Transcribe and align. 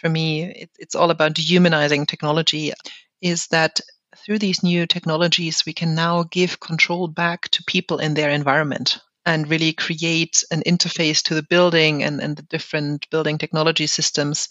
for 0.00 0.08
me, 0.08 0.44
it, 0.44 0.70
it's 0.78 0.94
all 0.94 1.10
about 1.10 1.34
dehumanizing 1.34 2.06
technology, 2.06 2.72
is 3.20 3.48
that 3.48 3.80
through 4.16 4.38
these 4.38 4.62
new 4.62 4.86
technologies, 4.86 5.64
we 5.66 5.74
can 5.74 5.94
now 5.94 6.24
give 6.24 6.58
control 6.58 7.06
back 7.06 7.48
to 7.50 7.62
people 7.64 7.98
in 7.98 8.14
their 8.14 8.30
environment 8.30 8.98
and 9.26 9.50
really 9.50 9.74
create 9.74 10.42
an 10.50 10.62
interface 10.66 11.22
to 11.22 11.34
the 11.34 11.42
building 11.42 12.02
and, 12.02 12.20
and 12.20 12.36
the 12.36 12.42
different 12.42 13.08
building 13.10 13.36
technology 13.36 13.86
systems 13.86 14.48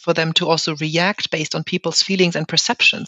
for 0.00 0.12
them 0.12 0.32
to 0.32 0.48
also 0.48 0.74
react 0.76 1.30
based 1.30 1.54
on 1.54 1.62
people's 1.62 2.02
feelings 2.02 2.34
and 2.34 2.48
perceptions. 2.48 3.06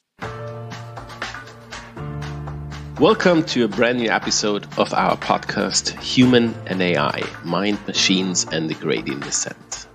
Welcome 3.00 3.42
to 3.46 3.64
a 3.64 3.68
brand 3.68 3.98
new 3.98 4.08
episode 4.08 4.68
of 4.78 4.94
our 4.94 5.16
podcast, 5.16 6.00
Human 6.00 6.54
and 6.66 6.80
AI 6.80 7.22
Mind, 7.42 7.84
Machines, 7.88 8.46
and 8.52 8.70
the 8.70 8.74
Gradient 8.74 9.24
Descent. 9.24 9.88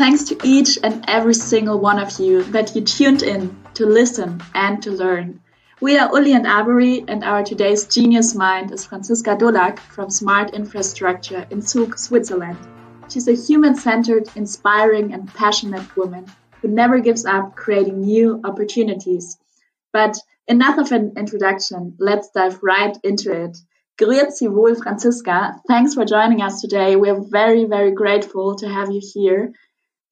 Thanks 0.00 0.24
to 0.30 0.38
each 0.42 0.78
and 0.82 1.04
every 1.08 1.34
single 1.34 1.78
one 1.78 1.98
of 1.98 2.18
you 2.18 2.42
that 2.54 2.74
you 2.74 2.80
tuned 2.80 3.22
in 3.22 3.54
to 3.74 3.84
listen 3.84 4.40
and 4.54 4.82
to 4.82 4.90
learn. 4.90 5.42
We 5.82 5.98
are 5.98 6.08
Uli 6.10 6.32
and 6.32 6.46
Avery, 6.46 7.04
and 7.06 7.22
our 7.22 7.44
today's 7.44 7.86
genius 7.86 8.34
mind 8.34 8.72
is 8.72 8.86
Franziska 8.86 9.36
Dolak 9.36 9.78
from 9.78 10.08
Smart 10.08 10.54
Infrastructure 10.54 11.46
in 11.50 11.60
Zug, 11.60 11.98
Switzerland. 11.98 12.56
She's 13.10 13.28
a 13.28 13.34
human 13.34 13.74
centered, 13.74 14.26
inspiring, 14.36 15.12
and 15.12 15.28
passionate 15.34 15.94
woman 15.98 16.24
who 16.62 16.68
never 16.68 17.00
gives 17.00 17.26
up 17.26 17.54
creating 17.54 18.00
new 18.00 18.40
opportunities. 18.42 19.36
But 19.92 20.16
enough 20.48 20.78
of 20.78 20.92
an 20.92 21.12
introduction, 21.18 21.96
let's 21.98 22.30
dive 22.30 22.58
right 22.62 22.96
into 23.04 23.32
it. 23.32 23.58
Grüezi 24.00 24.48
wohl, 24.48 24.76
Franziska. 24.76 25.60
Thanks 25.68 25.92
for 25.92 26.06
joining 26.06 26.40
us 26.40 26.62
today. 26.62 26.96
We're 26.96 27.20
very, 27.20 27.66
very 27.66 27.92
grateful 27.92 28.56
to 28.56 28.66
have 28.66 28.90
you 28.90 29.02
here. 29.02 29.52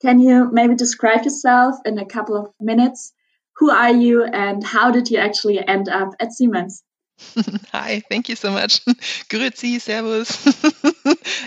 Can 0.00 0.20
you 0.20 0.48
maybe 0.52 0.76
describe 0.76 1.24
yourself 1.24 1.76
in 1.84 1.98
a 1.98 2.06
couple 2.06 2.36
of 2.36 2.52
minutes? 2.60 3.12
Who 3.56 3.70
are 3.70 3.90
you 3.92 4.24
and 4.24 4.62
how 4.62 4.92
did 4.92 5.10
you 5.10 5.18
actually 5.18 5.66
end 5.66 5.88
up 5.88 6.10
at 6.20 6.32
Siemens? 6.32 6.84
Hi, 7.72 8.02
thank 8.08 8.28
you 8.28 8.36
so 8.36 8.52
much. 8.52 8.84
Grüezi, 9.28 9.80
servus, 9.80 10.46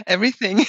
everything. 0.08 0.66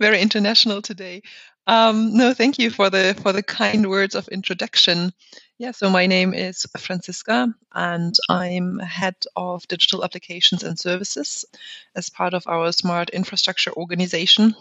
Very 0.00 0.20
international 0.20 0.82
today. 0.82 1.22
Um, 1.68 2.16
no, 2.16 2.34
thank 2.34 2.58
you 2.58 2.70
for 2.70 2.90
the 2.90 3.16
for 3.22 3.32
the 3.32 3.42
kind 3.42 3.88
words 3.88 4.16
of 4.16 4.26
introduction. 4.28 5.12
Yeah, 5.58 5.70
so 5.70 5.88
my 5.88 6.06
name 6.06 6.34
is 6.34 6.66
Franziska, 6.76 7.54
and 7.72 8.14
I'm 8.28 8.80
head 8.80 9.14
of 9.36 9.66
digital 9.68 10.04
applications 10.04 10.64
and 10.64 10.76
services 10.76 11.44
as 11.94 12.10
part 12.10 12.34
of 12.34 12.42
our 12.48 12.72
smart 12.72 13.10
infrastructure 13.10 13.72
organization 13.72 14.56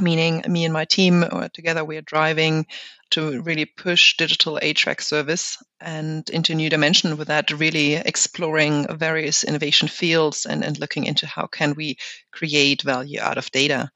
meaning 0.00 0.42
me 0.48 0.64
and 0.64 0.72
my 0.72 0.84
team 0.84 1.24
uh, 1.24 1.48
together 1.52 1.84
we 1.84 1.96
are 1.96 2.02
driving 2.02 2.66
to 3.12 3.42
really 3.42 3.66
push 3.66 4.16
digital 4.16 4.58
HVAC 4.62 5.02
service 5.02 5.62
and 5.80 6.28
into 6.30 6.54
new 6.54 6.70
dimension 6.70 7.18
with 7.18 7.28
that 7.28 7.50
really 7.50 7.94
exploring 7.94 8.86
various 8.96 9.44
innovation 9.44 9.86
fields 9.86 10.46
and, 10.46 10.64
and 10.64 10.78
looking 10.78 11.04
into 11.04 11.26
how 11.26 11.46
can 11.46 11.74
we 11.74 11.98
create 12.30 12.80
value 12.82 13.20
out 13.20 13.36
of 13.36 13.50
data. 13.50 13.90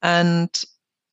And 0.00 0.48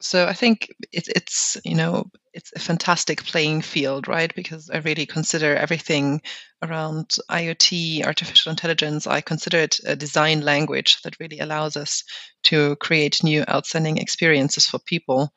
so 0.03 0.27
I 0.27 0.33
think 0.33 0.67
it's 0.91 1.07
it's 1.07 1.57
you 1.63 1.75
know 1.75 2.11
it's 2.33 2.51
a 2.55 2.59
fantastic 2.59 3.23
playing 3.23 3.61
field, 3.61 4.07
right? 4.07 4.33
Because 4.35 4.69
I 4.69 4.79
really 4.79 5.05
consider 5.05 5.55
everything 5.55 6.21
around 6.61 7.15
IoT, 7.31 8.05
artificial 8.05 8.49
intelligence. 8.49 9.07
I 9.07 9.21
consider 9.21 9.59
it 9.59 9.79
a 9.85 9.95
design 9.95 10.41
language 10.41 11.01
that 11.03 11.19
really 11.21 11.39
allows 11.39 11.77
us 11.77 12.03
to 12.43 12.75
create 12.77 13.23
new 13.23 13.45
outstanding 13.49 13.97
experiences 13.97 14.67
for 14.67 14.79
people. 14.79 15.33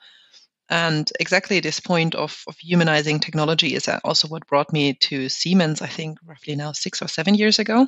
And 0.69 1.09
exactly 1.21 1.61
this 1.61 1.79
point 1.79 2.17
of, 2.17 2.43
of 2.49 2.57
humanizing 2.59 3.21
technology 3.21 3.75
is 3.75 3.87
uh, 3.87 4.01
also 4.03 4.27
what 4.27 4.49
brought 4.49 4.73
me 4.73 4.95
to 4.95 5.29
Siemens. 5.29 5.81
I 5.81 5.87
think 5.87 6.19
roughly 6.25 6.57
now 6.57 6.73
six 6.73 7.03
or 7.03 7.09
seven 7.09 7.37
years 7.37 7.61
ago. 7.61 7.87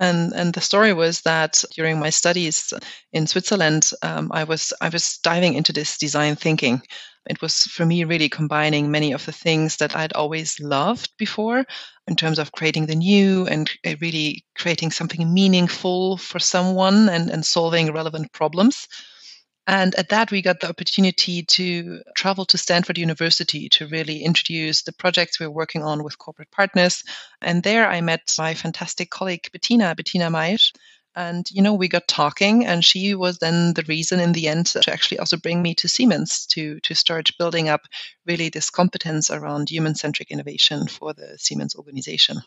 And 0.00 0.32
and 0.32 0.54
the 0.54 0.60
story 0.60 0.92
was 0.92 1.22
that 1.22 1.64
during 1.74 1.98
my 1.98 2.10
studies 2.10 2.72
in 3.12 3.26
Switzerland, 3.26 3.90
um, 4.02 4.30
I 4.32 4.44
was 4.44 4.72
I 4.80 4.88
was 4.88 5.18
diving 5.22 5.54
into 5.54 5.72
this 5.72 5.98
design 5.98 6.36
thinking. 6.36 6.82
It 7.28 7.42
was 7.42 7.62
for 7.64 7.84
me 7.84 8.04
really 8.04 8.28
combining 8.28 8.90
many 8.90 9.12
of 9.12 9.26
the 9.26 9.32
things 9.32 9.76
that 9.76 9.94
I'd 9.94 10.14
always 10.14 10.58
loved 10.60 11.10
before, 11.18 11.64
in 12.06 12.16
terms 12.16 12.38
of 12.38 12.52
creating 12.52 12.86
the 12.86 12.94
new 12.94 13.46
and 13.46 13.70
uh, 13.86 13.94
really 14.00 14.44
creating 14.56 14.92
something 14.92 15.32
meaningful 15.34 16.16
for 16.16 16.38
someone 16.38 17.08
and, 17.08 17.28
and 17.28 17.44
solving 17.44 17.92
relevant 17.92 18.32
problems. 18.32 18.86
And 19.68 19.94
at 19.96 20.08
that, 20.08 20.30
we 20.30 20.40
got 20.40 20.60
the 20.60 20.68
opportunity 20.70 21.42
to 21.42 22.00
travel 22.16 22.46
to 22.46 22.56
Stanford 22.56 22.96
University 22.96 23.68
to 23.68 23.86
really 23.86 24.24
introduce 24.24 24.80
the 24.80 24.94
projects 24.94 25.38
we 25.38 25.44
are 25.44 25.50
working 25.50 25.82
on 25.82 26.02
with 26.02 26.16
corporate 26.16 26.50
partners. 26.50 27.04
And 27.42 27.62
there 27.62 27.86
I 27.86 28.00
met 28.00 28.34
my 28.38 28.54
fantastic 28.54 29.10
colleague, 29.10 29.46
Bettina, 29.52 29.94
Bettina 29.94 30.30
Maisch. 30.30 30.72
And, 31.14 31.44
you 31.50 31.60
know, 31.60 31.74
we 31.74 31.88
got 31.88 32.08
talking, 32.08 32.64
and 32.64 32.82
she 32.82 33.14
was 33.14 33.40
then 33.40 33.74
the 33.74 33.84
reason 33.88 34.20
in 34.20 34.32
the 34.32 34.48
end 34.48 34.66
to 34.68 34.90
actually 34.90 35.18
also 35.18 35.36
bring 35.36 35.60
me 35.60 35.74
to 35.74 35.88
Siemens 35.88 36.46
to, 36.46 36.80
to 36.80 36.94
start 36.94 37.36
building 37.38 37.68
up 37.68 37.82
really 38.26 38.48
this 38.48 38.70
competence 38.70 39.30
around 39.30 39.68
human 39.68 39.94
centric 39.94 40.30
innovation 40.30 40.86
for 40.86 41.12
the 41.12 41.36
Siemens 41.36 41.74
organization. 41.74 42.40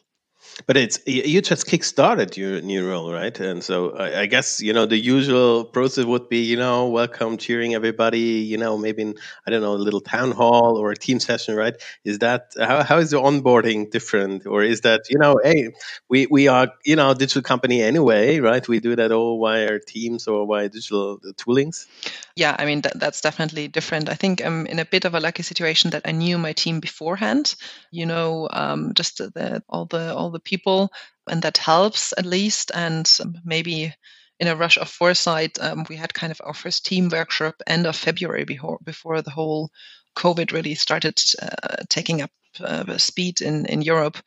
But 0.65 0.77
it's 0.77 0.99
you 1.05 1.41
just 1.41 1.67
kick-started 1.67 2.37
your 2.37 2.61
new 2.61 2.87
role, 2.87 3.11
right? 3.11 3.37
And 3.39 3.63
so 3.63 3.91
I, 3.91 4.21
I, 4.21 4.25
guess 4.25 4.61
you 4.61 4.73
know 4.73 4.85
the 4.85 4.97
usual 4.97 5.65
process 5.65 6.05
would 6.05 6.29
be 6.29 6.39
you 6.39 6.57
know 6.57 6.87
welcome, 6.87 7.37
cheering 7.37 7.73
everybody. 7.75 8.41
You 8.51 8.57
know 8.57 8.77
maybe 8.77 9.01
in, 9.01 9.15
I 9.45 9.51
don't 9.51 9.61
know 9.61 9.73
a 9.73 9.75
little 9.75 10.01
town 10.01 10.31
hall 10.31 10.77
or 10.77 10.91
a 10.91 10.95
team 10.95 11.19
session, 11.19 11.55
right? 11.55 11.75
Is 12.03 12.19
that 12.19 12.53
how, 12.57 12.83
how 12.83 12.97
is 12.97 13.11
the 13.11 13.21
onboarding 13.21 13.91
different, 13.91 14.45
or 14.45 14.63
is 14.63 14.81
that 14.81 15.09
you 15.09 15.19
know 15.19 15.39
hey 15.43 15.69
we 16.09 16.27
we 16.27 16.47
are 16.47 16.69
you 16.85 16.95
know 16.95 17.13
digital 17.13 17.41
company 17.41 17.81
anyway, 17.81 18.39
right? 18.39 18.67
We 18.67 18.79
do 18.79 18.95
that 18.95 19.11
all 19.11 19.39
via 19.39 19.79
Teams 19.79 20.27
or 20.27 20.47
via 20.47 20.69
digital 20.69 21.19
toolings. 21.37 21.87
Yeah, 22.35 22.55
I 22.57 22.65
mean 22.65 22.81
that, 22.81 22.99
that's 22.99 23.21
definitely 23.21 23.67
different. 23.67 24.09
I 24.09 24.15
think 24.15 24.43
I'm 24.43 24.65
in 24.65 24.79
a 24.79 24.85
bit 24.85 25.05
of 25.05 25.13
a 25.13 25.19
lucky 25.19 25.43
situation 25.43 25.91
that 25.91 26.03
I 26.05 26.11
knew 26.11 26.37
my 26.37 26.53
team 26.53 26.79
beforehand. 26.79 27.55
You 27.91 28.05
know, 28.05 28.47
um, 28.51 28.93
just 28.93 29.17
the, 29.17 29.63
all 29.69 29.85
the 29.85 30.15
all 30.15 30.30
the 30.31 30.39
people, 30.39 30.91
and 31.29 31.41
that 31.43 31.57
helps 31.57 32.13
at 32.17 32.25
least. 32.25 32.71
And 32.73 33.09
maybe 33.43 33.93
in 34.39 34.47
a 34.47 34.55
rush 34.55 34.77
of 34.77 34.89
foresight, 34.89 35.57
um, 35.61 35.85
we 35.89 35.95
had 35.95 36.13
kind 36.13 36.31
of 36.31 36.41
our 36.43 36.53
first 36.53 36.85
team 36.85 37.09
workshop 37.09 37.55
end 37.67 37.85
of 37.85 37.95
February 37.95 38.45
before 38.45 38.79
before 38.83 39.21
the 39.21 39.31
whole 39.31 39.69
COVID 40.15 40.51
really 40.51 40.75
started 40.75 41.21
uh, 41.41 41.83
taking 41.89 42.21
up 42.21 42.31
uh, 42.59 42.97
speed 42.97 43.41
in 43.41 43.65
in 43.65 43.81
Europe. 43.81 44.17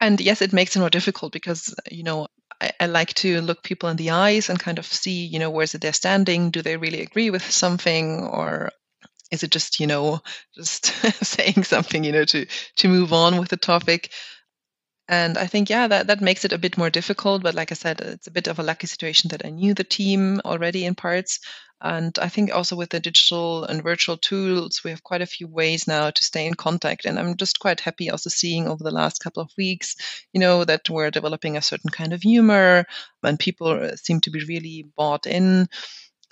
And 0.00 0.20
yes, 0.20 0.42
it 0.42 0.52
makes 0.52 0.76
it 0.76 0.80
more 0.80 0.90
difficult 0.90 1.32
because 1.32 1.74
you 1.90 2.02
know 2.02 2.26
I, 2.60 2.72
I, 2.80 2.86
like 2.86 3.14
to 3.14 3.40
look 3.40 3.62
people 3.62 3.88
in 3.88 3.96
the 3.96 4.10
eyes 4.10 4.48
and 4.48 4.58
kind 4.58 4.78
of 4.78 4.86
see, 4.86 5.26
you 5.26 5.38
know, 5.38 5.50
where's 5.50 5.74
it 5.74 5.80
they're 5.80 5.92
standing? 5.92 6.50
Do 6.50 6.62
they 6.62 6.76
really 6.76 7.02
agree 7.02 7.30
with 7.30 7.48
something, 7.50 8.24
or 8.24 8.70
is 9.30 9.42
it 9.42 9.50
just, 9.50 9.80
you 9.80 9.86
know, 9.86 10.20
just 10.54 10.86
saying 11.24 11.64
something, 11.64 12.04
you 12.04 12.12
know, 12.12 12.24
to 12.24 12.46
to 12.76 12.88
move 12.88 13.12
on 13.12 13.38
with 13.38 13.48
the 13.48 13.56
topic? 13.56 14.12
And 15.08 15.38
I 15.38 15.46
think, 15.46 15.70
yeah, 15.70 15.86
that, 15.86 16.08
that 16.08 16.20
makes 16.20 16.44
it 16.44 16.52
a 16.52 16.58
bit 16.58 16.76
more 16.76 16.90
difficult. 16.90 17.42
But 17.42 17.54
like 17.54 17.70
I 17.70 17.76
said, 17.76 18.00
it's 18.00 18.26
a 18.26 18.32
bit 18.32 18.48
of 18.48 18.58
a 18.58 18.64
lucky 18.64 18.88
situation 18.88 19.28
that 19.28 19.46
I 19.46 19.50
knew 19.50 19.72
the 19.72 19.84
team 19.84 20.40
already 20.44 20.84
in 20.84 20.96
parts. 20.96 21.38
And 21.80 22.18
I 22.18 22.28
think 22.28 22.52
also 22.52 22.74
with 22.74 22.90
the 22.90 23.00
digital 23.00 23.64
and 23.64 23.82
virtual 23.82 24.16
tools, 24.16 24.82
we 24.82 24.90
have 24.90 25.04
quite 25.04 25.20
a 25.20 25.26
few 25.26 25.46
ways 25.46 25.86
now 25.86 26.10
to 26.10 26.24
stay 26.24 26.46
in 26.46 26.54
contact. 26.54 27.04
And 27.04 27.18
I'm 27.18 27.36
just 27.36 27.60
quite 27.60 27.80
happy 27.80 28.10
also 28.10 28.30
seeing 28.30 28.66
over 28.66 28.82
the 28.82 28.90
last 28.90 29.22
couple 29.22 29.42
of 29.42 29.52
weeks, 29.56 29.94
you 30.32 30.40
know, 30.40 30.64
that 30.64 30.88
we're 30.90 31.10
developing 31.10 31.56
a 31.56 31.62
certain 31.62 31.90
kind 31.90 32.12
of 32.12 32.22
humor 32.22 32.86
and 33.22 33.38
people 33.38 33.68
uh, 33.68 33.94
seem 33.96 34.20
to 34.22 34.30
be 34.30 34.44
really 34.44 34.88
bought 34.96 35.26
in 35.26 35.68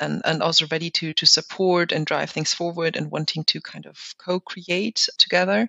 and, 0.00 0.22
and 0.24 0.42
also 0.42 0.66
ready 0.70 0.90
to, 0.90 1.12
to 1.12 1.26
support 1.26 1.92
and 1.92 2.06
drive 2.06 2.30
things 2.30 2.54
forward 2.54 2.96
and 2.96 3.10
wanting 3.10 3.44
to 3.44 3.60
kind 3.60 3.86
of 3.86 4.14
co 4.18 4.40
create 4.40 5.08
together 5.18 5.68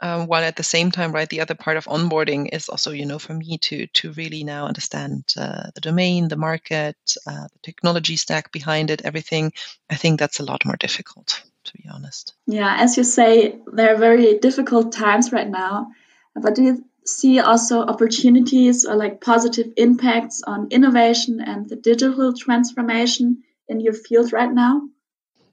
um, 0.00 0.26
while 0.26 0.42
at 0.42 0.56
the 0.56 0.62
same 0.62 0.90
time 0.90 1.12
right 1.12 1.28
the 1.28 1.40
other 1.40 1.54
part 1.54 1.76
of 1.76 1.86
onboarding 1.86 2.48
is 2.52 2.68
also 2.68 2.90
you 2.90 3.06
know 3.06 3.18
for 3.18 3.34
me 3.34 3.58
to 3.58 3.86
to 3.88 4.12
really 4.12 4.44
now 4.44 4.66
understand 4.66 5.24
uh, 5.36 5.70
the 5.74 5.80
domain 5.80 6.28
the 6.28 6.36
market 6.36 6.96
uh, 7.26 7.48
the 7.52 7.58
technology 7.62 8.16
stack 8.16 8.52
behind 8.52 8.90
it 8.90 9.02
everything. 9.04 9.52
I 9.90 9.96
think 9.96 10.18
that's 10.18 10.40
a 10.40 10.44
lot 10.44 10.64
more 10.64 10.76
difficult 10.76 11.42
to 11.64 11.72
be 11.74 11.88
honest. 11.92 12.34
Yeah 12.46 12.76
as 12.78 12.96
you 12.96 13.04
say 13.04 13.58
there 13.72 13.94
are 13.94 13.98
very 13.98 14.38
difficult 14.38 14.92
times 14.92 15.32
right 15.32 15.48
now. 15.48 15.88
But 16.34 16.54
do 16.54 16.62
you 16.62 16.84
see 17.06 17.40
also 17.40 17.80
opportunities 17.80 18.84
or 18.84 18.96
like 18.96 19.20
positive 19.20 19.72
impacts 19.76 20.42
on 20.42 20.68
innovation 20.70 21.40
and 21.40 21.68
the 21.68 21.76
digital 21.76 22.34
transformation 22.34 23.42
in 23.68 23.80
your 23.80 23.94
field 23.94 24.32
right 24.32 24.52
now 24.52 24.82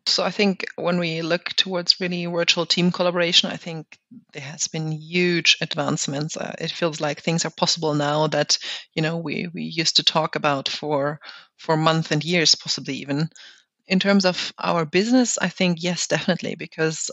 so 0.05 0.23
I 0.23 0.31
think 0.31 0.65
when 0.75 1.00
we 1.00 1.21
look 1.21 1.50
towards 1.53 2.00
really 2.00 2.25
virtual 2.25 2.65
team 2.65 2.91
collaboration, 2.91 3.50
I 3.50 3.57
think 3.57 3.97
there 4.33 4.44
has 4.44 4.67
been 4.67 4.91
huge 4.91 5.57
advancements. 5.61 6.35
Uh, 6.38 6.53
it 6.59 6.71
feels 6.71 7.00
like 7.00 7.21
things 7.21 7.45
are 7.45 7.50
possible 7.50 7.94
now 7.94 8.27
that 8.27 8.57
you 8.94 9.01
know 9.01 9.17
we 9.17 9.47
we 9.53 9.63
used 9.63 9.95
to 9.97 10.03
talk 10.03 10.35
about 10.35 10.67
for 10.69 11.19
for 11.57 11.77
months 11.77 12.11
and 12.11 12.23
years, 12.23 12.55
possibly 12.55 12.95
even. 12.95 13.29
In 13.88 14.00
terms 14.00 14.25
of 14.25 14.53
our 14.59 14.85
business, 14.85 15.38
I 15.38 15.50
think 15.50 15.83
yes, 15.83 16.07
definitely, 16.07 16.56
because 16.56 17.11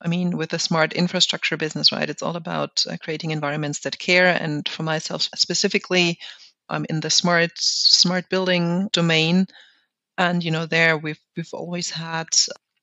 I 0.00 0.08
mean, 0.08 0.36
with 0.36 0.52
a 0.52 0.58
smart 0.58 0.92
infrastructure 0.92 1.56
business, 1.56 1.92
right, 1.92 2.10
it's 2.10 2.22
all 2.22 2.36
about 2.36 2.84
uh, 2.90 2.96
creating 3.02 3.30
environments 3.30 3.80
that 3.80 3.98
care. 3.98 4.26
And 4.26 4.68
for 4.68 4.82
myself 4.82 5.28
specifically, 5.34 6.18
I'm 6.68 6.86
in 6.90 7.00
the 7.00 7.10
smart 7.10 7.52
smart 7.56 8.28
building 8.28 8.88
domain, 8.92 9.46
and 10.18 10.42
you 10.44 10.50
know, 10.50 10.66
there 10.66 10.96
we've 10.98 11.20
we've 11.36 11.52
always 11.52 11.90
had 11.90 12.28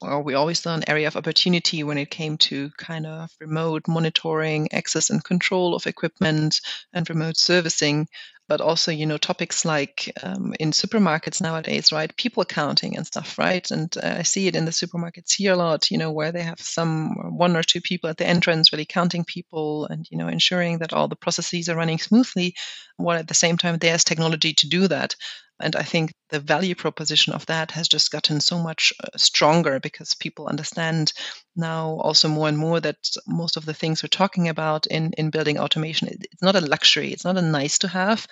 or 0.02 0.24
we 0.24 0.34
always 0.34 0.60
saw 0.60 0.74
an 0.76 0.90
area 0.90 1.08
of 1.08 1.18
opportunity 1.18 1.84
when 1.84 1.98
it 1.98 2.10
came 2.10 2.38
to 2.38 2.70
kind 2.78 3.06
of 3.06 3.30
remote 3.42 3.86
monitoring, 3.88 4.72
access 4.72 5.10
and 5.10 5.24
control 5.26 5.76
of 5.76 5.88
equipment, 5.88 6.62
and 6.94 7.10
remote 7.10 7.36
servicing. 7.38 8.08
But 8.48 8.62
also, 8.62 8.92
you 8.92 9.06
know, 9.06 9.18
topics 9.18 9.64
like 9.64 10.12
um, 10.24 10.56
in 10.60 10.72
supermarkets 10.72 11.40
nowadays, 11.40 11.92
right? 11.92 12.16
People 12.18 12.44
counting 12.46 12.98
and 12.98 13.06
stuff, 13.06 13.38
right? 13.38 13.70
And 13.70 13.96
uh, 13.98 14.16
I 14.20 14.24
see 14.24 14.48
it 14.48 14.56
in 14.56 14.66
the 14.66 14.72
supermarkets 14.72 15.36
here 15.38 15.54
a 15.54 15.56
lot, 15.56 15.92
you 15.92 16.00
know, 16.00 16.12
where 16.12 16.32
they 16.32 16.42
have 16.42 16.60
some 16.60 17.12
one 17.38 17.56
or 17.56 17.62
two 17.62 17.80
people 17.80 18.10
at 18.10 18.18
the 18.18 18.26
entrance 18.26 18.72
really 18.72 18.86
counting 18.86 19.24
people 19.24 19.86
and, 19.86 20.08
you 20.10 20.18
know, 20.18 20.28
ensuring 20.28 20.80
that 20.80 20.94
all 20.94 21.08
the 21.08 21.16
processes 21.16 21.70
are 21.70 21.76
running 21.76 22.00
smoothly, 22.00 22.56
while 22.98 23.20
at 23.20 23.28
the 23.28 23.36
same 23.36 23.58
time 23.58 23.78
there's 23.78 24.04
technology 24.04 24.54
to 24.54 24.68
do 24.68 24.88
that. 24.88 25.16
And 25.60 25.76
I 25.76 25.84
think 25.84 26.14
the 26.30 26.40
value 26.40 26.76
proposition 26.76 27.34
of 27.34 27.46
that 27.48 27.72
has 27.72 27.88
just 27.88 28.12
gotten 28.12 28.40
so 28.40 28.60
much 28.60 28.94
uh, 29.04 29.18
stronger 29.18 29.80
because 29.80 30.16
people 30.16 30.48
understand 30.48 31.12
now 31.56 32.00
also 32.02 32.30
more 32.30 32.48
and 32.48 32.58
more 32.58 32.80
that 32.80 32.98
most 33.28 33.58
of 33.58 33.66
the 33.66 33.74
things 33.74 34.02
we're 34.02 34.08
talking 34.08 34.48
about 34.48 34.86
in, 34.88 35.12
in 35.18 35.32
building 35.32 35.60
automation, 35.60 36.08
it's 36.10 36.42
not 36.42 36.56
a 36.56 36.62
luxury, 36.62 37.12
it's 37.12 37.26
not 37.26 37.38
a 37.38 37.42
nice 37.42 37.80
to 37.80 37.88
have, 37.88 38.26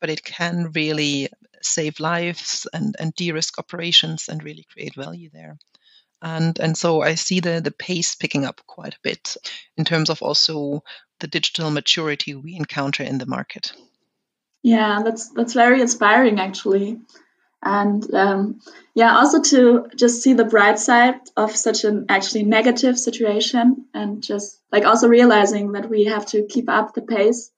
but 0.00 0.10
it 0.10 0.24
can 0.24 0.70
really 0.74 1.28
save 1.62 2.00
lives 2.00 2.66
and, 2.72 2.96
and 2.98 3.14
de-risk 3.14 3.58
operations 3.58 4.28
and 4.28 4.42
really 4.42 4.66
create 4.72 4.94
value 4.94 5.28
there. 5.32 5.58
And, 6.22 6.58
and 6.58 6.76
so 6.76 7.02
I 7.02 7.14
see 7.14 7.40
the, 7.40 7.60
the 7.60 7.70
pace 7.70 8.14
picking 8.14 8.44
up 8.44 8.60
quite 8.66 8.94
a 8.94 9.00
bit 9.02 9.36
in 9.76 9.84
terms 9.84 10.10
of 10.10 10.22
also 10.22 10.82
the 11.18 11.26
digital 11.26 11.70
maturity 11.70 12.34
we 12.34 12.56
encounter 12.56 13.02
in 13.02 13.18
the 13.18 13.26
market. 13.26 13.72
Yeah, 14.62 15.00
that's 15.04 15.30
that's 15.30 15.54
very 15.54 15.80
inspiring 15.80 16.38
actually. 16.38 17.00
And 17.62 18.14
um, 18.14 18.60
yeah, 18.94 19.16
also 19.18 19.42
to 19.42 19.88
just 19.94 20.22
see 20.22 20.32
the 20.32 20.44
bright 20.44 20.78
side 20.78 21.20
of 21.36 21.54
such 21.54 21.84
an 21.84 22.06
actually 22.08 22.44
negative 22.44 22.98
situation 22.98 23.86
and 23.92 24.22
just 24.22 24.60
like 24.72 24.86
also 24.86 25.08
realizing 25.08 25.72
that 25.72 25.90
we 25.90 26.04
have 26.04 26.26
to 26.26 26.46
keep 26.46 26.68
up 26.68 26.94
the 26.94 27.02
pace. 27.02 27.50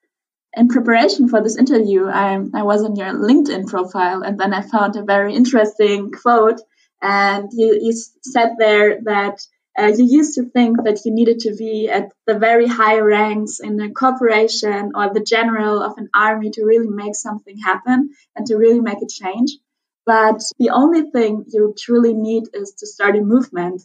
In 0.55 0.69
preparation 0.69 1.29
for 1.29 1.41
this 1.41 1.57
interview, 1.57 2.09
I, 2.09 2.39
I 2.53 2.63
was 2.63 2.85
on 2.85 2.97
your 2.97 3.09
LinkedIn 3.09 3.69
profile 3.69 4.23
and 4.23 4.39
then 4.39 4.53
I 4.53 4.61
found 4.61 4.97
a 4.97 5.05
very 5.05 5.35
interesting 5.35 6.11
quote. 6.11 6.61
And 7.01 7.49
you, 7.53 7.79
you 7.81 7.93
said 8.23 8.57
there 8.59 9.01
that 9.05 9.41
uh, 9.79 9.93
you 9.97 10.05
used 10.05 10.35
to 10.35 10.45
think 10.45 10.85
that 10.85 11.05
you 11.05 11.13
needed 11.13 11.41
to 11.41 11.55
be 11.55 11.89
at 11.89 12.13
the 12.27 12.39
very 12.39 12.67
high 12.67 12.99
ranks 12.99 13.61
in 13.61 13.81
a 13.81 13.91
corporation 13.91 14.93
or 14.95 15.13
the 15.13 15.25
general 15.25 15.83
of 15.83 15.97
an 15.97 16.09
army 16.15 16.51
to 16.51 16.65
really 16.65 16.89
make 16.89 17.15
something 17.15 17.59
happen 17.59 18.11
and 18.37 18.47
to 18.47 18.57
really 18.57 18.81
make 18.81 18.99
a 19.03 19.09
change. 19.09 19.57
But 20.05 20.43
the 20.59 20.71
only 20.71 21.11
thing 21.11 21.45
you 21.49 21.75
truly 21.79 22.13
need 22.13 22.45
is 22.53 22.73
to 22.79 22.87
start 22.87 23.17
a 23.17 23.21
movement. 23.21 23.83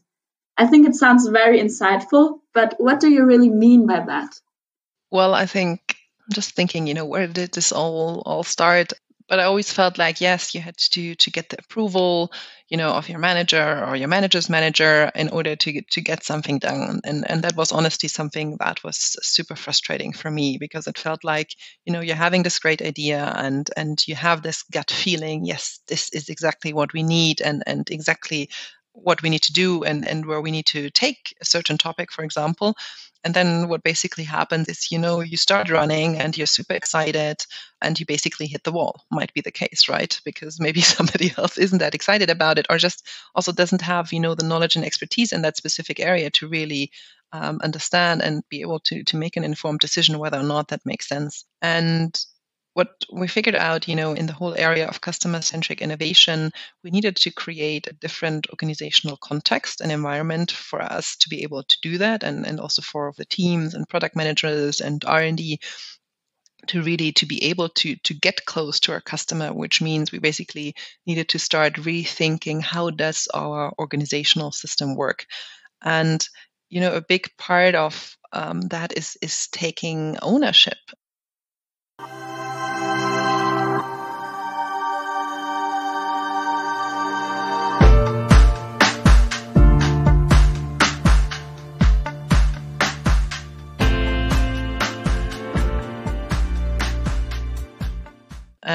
I 0.58 0.66
think 0.66 0.88
it 0.88 0.96
sounds 0.96 1.28
very 1.28 1.60
insightful, 1.60 2.40
but 2.54 2.76
what 2.80 3.00
do 3.00 3.10
you 3.10 3.24
really 3.26 3.50
mean 3.50 3.86
by 3.86 4.02
that? 4.08 4.40
Well, 5.12 5.34
I 5.34 5.46
think 5.46 5.96
I'm 6.28 6.34
just 6.34 6.56
thinking, 6.56 6.88
you 6.88 6.96
know, 6.96 7.06
where 7.06 7.28
did 7.28 7.54
this 7.54 7.72
all 7.72 8.24
all 8.26 8.44
start? 8.44 8.94
But 9.28 9.40
I 9.40 9.44
always 9.44 9.72
felt 9.72 9.98
like 9.98 10.22
yes, 10.22 10.56
you 10.56 10.62
had 10.62 10.78
to 10.78 11.16
to 11.16 11.32
get 11.32 11.50
the 11.50 11.58
approval, 11.60 12.32
you 12.70 12.78
know, 12.78 12.92
of 12.92 13.10
your 13.10 13.20
manager 13.20 13.86
or 13.86 13.96
your 13.96 14.08
manager's 14.08 14.50
manager 14.50 15.12
in 15.16 15.30
order 15.30 15.56
to 15.56 15.72
get, 15.72 15.90
to 15.92 16.02
get 16.02 16.24
something 16.24 16.60
done. 16.60 17.02
And 17.04 17.30
and 17.30 17.44
that 17.44 17.56
was 17.56 17.72
honestly 17.72 18.10
something 18.10 18.58
that 18.60 18.84
was 18.84 18.98
super 19.22 19.56
frustrating 19.56 20.14
for 20.14 20.32
me 20.32 20.58
because 20.60 20.88
it 20.88 20.98
felt 20.98 21.24
like 21.24 21.56
you 21.86 21.94
know 21.94 22.02
you're 22.02 22.16
having 22.16 22.44
this 22.44 22.60
great 22.60 22.82
idea 22.82 23.34
and 23.38 23.70
and 23.78 24.06
you 24.08 24.16
have 24.16 24.42
this 24.44 24.64
gut 24.72 24.92
feeling, 24.92 25.46
yes, 25.46 25.80
this 25.88 26.10
is 26.14 26.30
exactly 26.30 26.74
what 26.74 26.94
we 26.94 27.04
need 27.04 27.42
and 27.42 27.64
and 27.68 27.90
exactly 27.92 28.50
what 28.94 29.22
we 29.22 29.30
need 29.30 29.44
to 29.44 29.54
do 29.54 29.84
and 29.84 30.08
and 30.08 30.26
where 30.26 30.42
we 30.42 30.52
need 30.52 30.66
to 30.66 30.90
take 30.90 31.36
a 31.42 31.46
certain 31.46 31.78
topic, 31.78 32.12
for 32.12 32.24
example. 32.24 32.76
And 33.28 33.34
then 33.34 33.68
what 33.68 33.84
basically 33.84 34.24
happens 34.24 34.70
is, 34.70 34.90
you 34.90 34.98
know, 34.98 35.20
you 35.20 35.36
start 35.36 35.70
running 35.70 36.16
and 36.16 36.38
you're 36.38 36.48
super 36.48 36.74
excited 36.74 37.46
and 37.82 38.00
you 38.00 38.06
basically 38.06 38.48
hit 38.48 38.64
the 38.64 38.72
wall. 38.72 39.04
Might 39.12 39.34
be 39.34 39.42
the 39.42 39.52
case, 39.52 39.90
right? 39.90 40.18
Because 40.24 40.62
maybe 40.62 40.80
somebody 40.96 41.34
else 41.38 41.58
isn't 41.58 41.80
that 41.80 41.94
excited 41.94 42.30
about 42.30 42.58
it 42.58 42.68
or 42.70 42.78
just 42.78 43.06
also 43.36 43.52
doesn't 43.52 43.82
have, 43.82 44.14
you 44.14 44.22
know, 44.22 44.34
the 44.34 44.46
knowledge 44.46 44.78
and 44.78 44.86
expertise 44.86 45.34
in 45.34 45.42
that 45.42 45.58
specific 45.58 46.00
area 46.00 46.30
to 46.30 46.48
really 46.48 46.90
um, 47.34 47.60
understand 47.62 48.22
and 48.22 48.44
be 48.48 48.62
able 48.62 48.80
to 48.80 49.04
to 49.04 49.18
make 49.18 49.36
an 49.36 49.44
informed 49.44 49.82
decision 49.82 50.20
whether 50.20 50.40
or 50.40 50.44
not 50.44 50.70
that 50.70 50.86
makes 50.86 51.10
sense. 51.10 51.44
And 51.62 52.18
what 52.78 53.06
we 53.12 53.28
figured 53.28 53.56
out, 53.56 53.88
you 53.88 53.96
know, 53.96 54.14
in 54.14 54.28
the 54.28 54.34
whole 54.34 54.54
area 54.54 54.88
of 54.88 55.02
customer 55.02 55.42
centric 55.42 55.82
innovation, 55.82 56.52
we 56.84 56.92
needed 56.92 57.16
to 57.16 57.32
create 57.32 57.88
a 57.88 57.94
different 57.94 58.46
organizational 58.52 59.18
context 59.18 59.82
and 59.82 59.92
environment 59.92 60.52
for 60.52 60.80
us 60.80 61.16
to 61.16 61.28
be 61.28 61.42
able 61.42 61.64
to 61.64 61.78
do 61.82 61.98
that, 61.98 62.22
and, 62.22 62.46
and 62.46 62.60
also 62.60 62.84
for 62.84 63.12
the 63.18 63.26
teams 63.26 63.74
and 63.74 63.90
product 63.90 64.16
managers 64.16 64.80
and 64.80 65.04
R 65.06 65.22
and 65.22 65.40
D 65.40 65.60
to 66.68 66.84
really 66.84 67.12
to 67.14 67.26
be 67.26 67.46
able 67.46 67.70
to 67.70 67.96
to 68.04 68.14
get 68.14 68.46
close 68.46 68.80
to 68.82 68.92
our 68.92 69.02
customer 69.02 69.52
which 69.54 69.82
means 69.82 70.12
we 70.12 70.20
basically 70.20 70.76
needed 71.08 71.30
to 71.30 71.40
start 71.40 71.74
rethinking 71.78 72.62
how 72.62 72.92
does 72.92 73.28
our 73.34 73.74
organizational 73.80 74.52
system 74.52 74.96
work. 74.96 75.26
And 75.82 76.24
you 76.70 76.82
know 76.82 76.94
a 76.94 77.02
big 77.02 77.28
part 77.40 77.74
of 77.74 78.16
um, 78.34 78.62
that 78.68 78.96
is 78.96 79.18
is 79.24 79.48
taking 79.52 80.20
ownership 80.22 80.78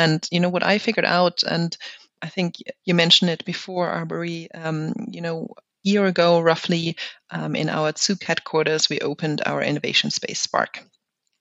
And 0.02 0.20
you 0.32 0.40
know 0.40 0.48
what 0.48 0.66
I 0.72 0.78
figured 0.78 1.06
out, 1.06 1.42
and 1.44 1.76
I 2.22 2.28
think 2.28 2.56
you 2.84 2.94
mentioned 2.94 3.30
it 3.30 3.44
before, 3.44 3.88
Arbery. 3.88 4.50
Um, 4.52 4.94
you 5.16 5.20
know, 5.20 5.48
year 5.84 6.06
ago, 6.06 6.40
roughly, 6.40 6.96
um, 7.30 7.54
in 7.56 7.68
our 7.68 7.92
Zug 7.96 8.22
headquarters, 8.22 8.88
we 8.88 8.98
opened 9.00 9.42
our 9.46 9.62
innovation 9.62 10.10
space 10.10 10.40
Spark. 10.40 10.82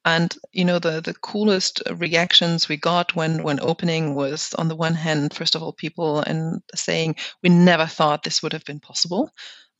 And 0.05 0.35
you 0.51 0.65
know, 0.65 0.79
the 0.79 1.01
the 1.01 1.13
coolest 1.13 1.81
reactions 1.97 2.69
we 2.69 2.77
got 2.77 3.15
when 3.15 3.43
when 3.43 3.59
opening 3.61 4.15
was, 4.15 4.53
on 4.57 4.67
the 4.67 4.75
one 4.75 4.95
hand, 4.95 5.33
first 5.33 5.55
of 5.55 5.63
all, 5.63 5.73
people 5.73 6.19
and 6.21 6.61
saying 6.75 7.15
we 7.43 7.49
never 7.49 7.85
thought 7.87 8.23
this 8.23 8.41
would 8.43 8.53
have 8.53 8.65
been 8.65 8.79
possible, 8.79 9.31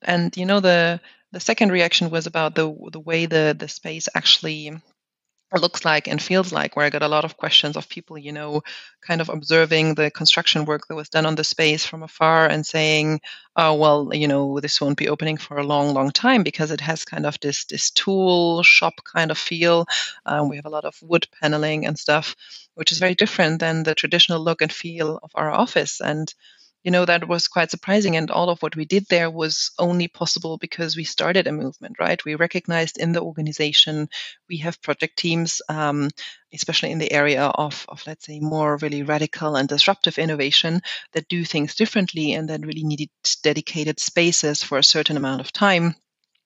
and 0.04 0.36
you 0.38 0.46
know, 0.46 0.60
the 0.60 1.02
the 1.32 1.40
second 1.40 1.72
reaction 1.72 2.10
was 2.12 2.28
about 2.28 2.56
the 2.56 2.66
the 2.92 3.00
way 3.00 3.26
the 3.28 3.56
the 3.58 3.68
space 3.68 4.08
actually 4.16 4.72
looks 5.60 5.84
like 5.84 6.08
and 6.08 6.22
feels 6.22 6.52
like 6.54 6.76
where 6.76 6.86
i 6.86 6.90
got 6.90 7.02
a 7.04 7.08
lot 7.08 7.26
of 7.26 7.38
questions 7.38 7.76
of 7.76 7.90
people 7.90 8.18
you 8.18 8.32
know 8.32 8.62
kind 9.02 9.20
of 9.22 9.30
observing 9.30 9.96
the 9.96 10.10
construction 10.12 10.66
work 10.66 10.88
that 10.88 10.96
was 10.96 11.10
done 11.10 11.26
on 11.26 11.36
the 11.36 11.44
space 11.44 11.86
from 11.86 12.04
afar 12.04 12.48
and 12.48 12.66
saying 12.66 13.20
oh 13.56 13.74
well 13.74 14.10
you 14.14 14.28
know 14.28 14.60
this 14.60 14.80
won't 14.80 14.98
be 14.98 15.10
opening 15.10 15.38
for 15.38 15.58
a 15.58 15.64
long 15.64 15.94
long 15.94 16.12
time 16.12 16.44
because 16.44 16.72
it 16.72 16.82
has 16.82 17.04
kind 17.04 17.26
of 17.26 17.38
this 17.42 17.66
this 17.66 17.92
tool 17.92 18.64
shop 18.64 18.94
kind 19.04 19.32
of 19.32 19.38
feel. 19.38 19.86
Um, 20.26 20.50
we 20.50 20.56
have 20.56 20.66
a 20.66 20.70
lot 20.70 20.86
of 20.86 20.96
wood 21.02 21.28
paneling 21.42 21.86
and 21.86 21.98
stuff 21.98 22.36
which 22.76 22.92
is 22.92 23.00
very 23.00 23.16
different 23.16 23.60
than 23.60 23.84
the 23.84 23.96
traditional 23.96 24.40
look 24.40 24.62
and 24.62 24.72
feel 24.72 25.20
of 25.22 25.32
our 25.36 25.52
office. 25.52 26.00
And 26.02 26.34
you 26.84 26.92
know 26.92 27.06
that 27.06 27.28
was 27.28 27.48
quite 27.48 27.72
surprising 27.72 28.16
and 28.16 28.32
all 28.32 28.50
of 28.50 28.62
what 28.62 28.76
we 28.76 28.86
did 28.86 29.06
there 29.10 29.30
was 29.30 29.72
only 29.78 30.08
possible 30.08 30.58
because 30.58 30.96
we 30.96 31.04
started 31.04 31.48
a 31.48 31.52
movement 31.52 31.98
right? 32.00 32.24
We 32.26 32.36
recognized 32.36 32.98
in 32.98 33.12
the 33.12 33.22
organization 33.22 34.10
we 34.50 34.58
have 34.58 34.82
project 34.82 35.18
teams 35.18 35.62
um, 35.70 36.10
especially 36.54 36.92
in 36.92 37.00
the 37.00 37.12
area 37.12 37.44
of, 37.44 37.86
of 37.88 38.04
let's 38.08 38.26
say 38.26 38.40
more 38.40 38.78
really 38.78 39.04
radical 39.04 39.56
and 39.56 39.70
disruptive 39.70 40.18
innovation 40.18 40.82
that 41.14 41.28
do 41.28 41.46
things 41.46 41.76
differently 41.76 42.34
and 42.34 42.50
that 42.50 42.66
really 42.66 42.84
needed 42.84 43.10
dedicated 43.44 44.00
spaces 44.00 44.64
for 44.64 44.78
a 44.78 44.84
certain 44.84 45.18
amount 45.18 45.42
of 45.42 45.52
time 45.52 45.96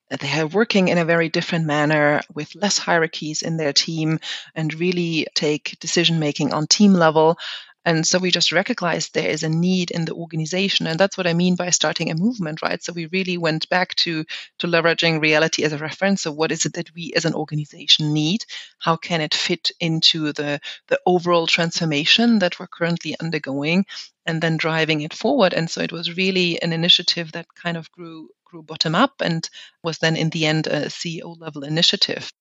they 0.09 0.39
are 0.39 0.47
working 0.47 0.87
in 0.87 0.97
a 0.97 1.05
very 1.05 1.29
different 1.29 1.65
manner 1.65 2.21
with 2.33 2.53
less 2.55 2.77
hierarchies 2.77 3.41
in 3.41 3.57
their 3.57 3.73
team 3.73 4.19
and 4.53 4.73
really 4.73 5.27
take 5.33 5.77
decision 5.79 6.19
making 6.19 6.53
on 6.53 6.67
team 6.67 6.93
level 6.93 7.37
And 7.85 8.05
so 8.05 8.17
we 8.17 8.31
just 8.31 8.51
recognized 8.51 9.13
there 9.13 9.29
is 9.29 9.43
a 9.43 9.49
need 9.49 9.91
in 9.91 10.05
the 10.05 10.13
organization. 10.13 10.87
And 10.87 10.99
that's 10.99 11.17
what 11.17 11.27
I 11.27 11.33
mean 11.33 11.55
by 11.55 11.69
starting 11.69 12.09
a 12.09 12.15
movement, 12.15 12.63
right? 12.63 12.83
So 12.83 12.93
we 12.93 13.05
really 13.05 13.37
went 13.37 13.69
back 13.69 13.93
to, 13.95 14.25
to 14.59 14.67
leveraging 14.67 15.21
reality 15.21 15.63
as 15.63 15.71
a 15.71 15.77
reference. 15.77 16.23
So 16.23 16.31
what 16.31 16.51
is 16.51 16.65
it 16.65 16.73
that 16.73 16.93
we 16.95 17.13
as 17.15 17.25
an 17.25 17.35
organization 17.35 18.11
need? 18.11 18.43
How 18.79 18.95
can 18.95 19.21
it 19.21 19.35
fit 19.35 19.71
into 19.79 20.33
the, 20.33 20.59
the 20.87 20.99
overall 21.05 21.45
transformation 21.45 22.39
that 22.39 22.59
we're 22.59 22.67
currently 22.67 23.15
undergoing? 23.21 23.85
And 24.25 24.41
then 24.41 24.57
driving 24.57 25.01
it 25.01 25.13
forward. 25.13 25.53
And 25.53 25.69
so 25.69 25.81
it 25.81 25.91
was 25.91 26.17
really 26.17 26.59
an 26.59 26.73
initiative 26.73 27.33
that 27.33 27.45
kind 27.53 27.77
of 27.77 27.91
grew 27.91 28.29
grew 28.45 28.63
bottom 28.63 28.95
up 28.95 29.21
and 29.21 29.49
was 29.83 29.97
then 29.97 30.15
in 30.15 30.29
the 30.29 30.45
end 30.45 30.65
a 30.67 30.85
CEO 30.85 31.39
level 31.39 31.63
initiative. 31.63 32.31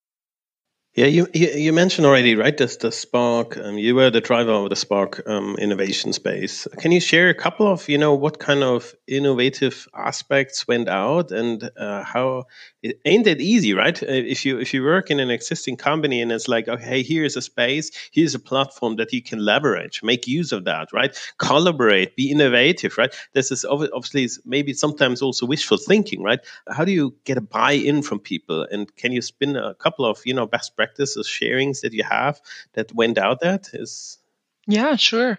Yeah, 0.95 1.07
you, 1.07 1.27
you, 1.35 1.73
mentioned 1.73 2.07
already, 2.07 2.37
right? 2.37 2.57
This 2.57 2.77
the 2.77 2.93
Spark. 2.93 3.57
Um, 3.57 3.77
you 3.77 3.97
were 3.97 4.11
the 4.11 4.21
driver 4.21 4.53
of 4.53 4.71
the 4.71 4.77
Spark 4.77 5.27
um, 5.27 5.57
innovation 5.57 6.13
space. 6.13 6.69
Can 6.79 6.93
you 6.93 7.01
share 7.01 7.31
a 7.31 7.35
couple 7.35 7.67
of, 7.67 7.89
you 7.89 7.99
know, 7.99 8.15
what 8.15 8.39
kind 8.39 8.63
of 8.63 8.95
innovative 9.09 9.89
aspects 9.93 10.69
went 10.69 10.89
out, 10.89 11.33
and 11.33 11.69
uh, 11.77 12.05
how 12.05 12.45
it 12.85 13.01
ain't 13.05 13.25
that 13.25 13.41
easy, 13.41 13.75
right? 13.75 14.01
Uh, 14.03 14.07
if 14.09 14.45
you 14.45 14.59
if 14.59 14.73
you 14.73 14.83
work 14.85 15.11
in 15.11 15.21
an 15.21 15.31
existing 15.31 15.77
company 15.77 16.23
and 16.23 16.31
it's 16.31 16.49
like, 16.49 16.69
okay, 16.69 17.03
here's 17.03 17.37
a 17.37 17.43
space, 17.43 17.91
here's 18.13 18.35
a 18.35 18.39
platform 18.39 18.97
that 18.97 19.13
you 19.13 19.23
can 19.23 19.41
leverage, 19.45 20.03
make 20.03 20.29
use 20.29 20.53
of 20.53 20.65
that, 20.65 20.93
right? 20.93 21.19
Collaborate, 21.39 22.15
be 22.17 22.31
innovative, 22.31 22.97
right? 22.99 23.15
This 23.33 23.51
is 23.51 23.65
obviously 23.65 24.29
maybe 24.45 24.73
sometimes 24.73 25.23
also 25.23 25.47
wishful 25.47 25.79
thinking, 25.79 26.23
right? 26.23 26.41
How 26.71 26.85
do 26.85 26.93
you 26.93 27.15
get 27.25 27.37
a 27.37 27.41
buy-in 27.41 28.03
from 28.03 28.21
people, 28.21 28.67
and 28.71 28.95
can 28.97 29.13
you 29.13 29.23
spin 29.23 29.57
a 29.57 29.75
couple 29.75 30.07
of, 30.07 30.21
you 30.25 30.35
know, 30.35 30.47
best 30.47 30.77
practices 30.77 30.95
practices, 30.95 31.27
sharings 31.27 31.81
that 31.81 31.93
you 31.93 32.05
have 32.05 32.41
that 32.75 32.93
went 32.95 33.19
out 33.19 33.41
that 33.41 33.69
is 33.73 34.19
yeah 34.67 34.97
sure 34.97 35.39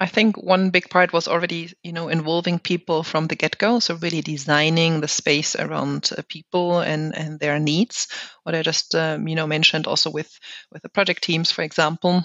I 0.00 0.06
think 0.06 0.36
one 0.36 0.70
big 0.70 0.90
part 0.90 1.12
was 1.12 1.28
already, 1.28 1.72
you 1.84 1.92
know, 1.92 2.08
involving 2.08 2.58
people 2.58 3.04
from 3.04 3.28
the 3.28 3.36
get-go. 3.36 3.78
So 3.78 3.94
really 3.94 4.22
designing 4.22 5.00
the 5.00 5.08
space 5.08 5.54
around 5.54 6.10
uh, 6.16 6.22
people 6.28 6.80
and, 6.80 7.16
and 7.16 7.38
their 7.38 7.60
needs. 7.60 8.08
What 8.42 8.56
I 8.56 8.62
just, 8.62 8.94
um, 8.94 9.28
you 9.28 9.36
know, 9.36 9.46
mentioned 9.46 9.86
also 9.86 10.10
with 10.10 10.38
with 10.72 10.82
the 10.82 10.88
project 10.88 11.22
teams, 11.22 11.52
for 11.52 11.62
example. 11.62 12.24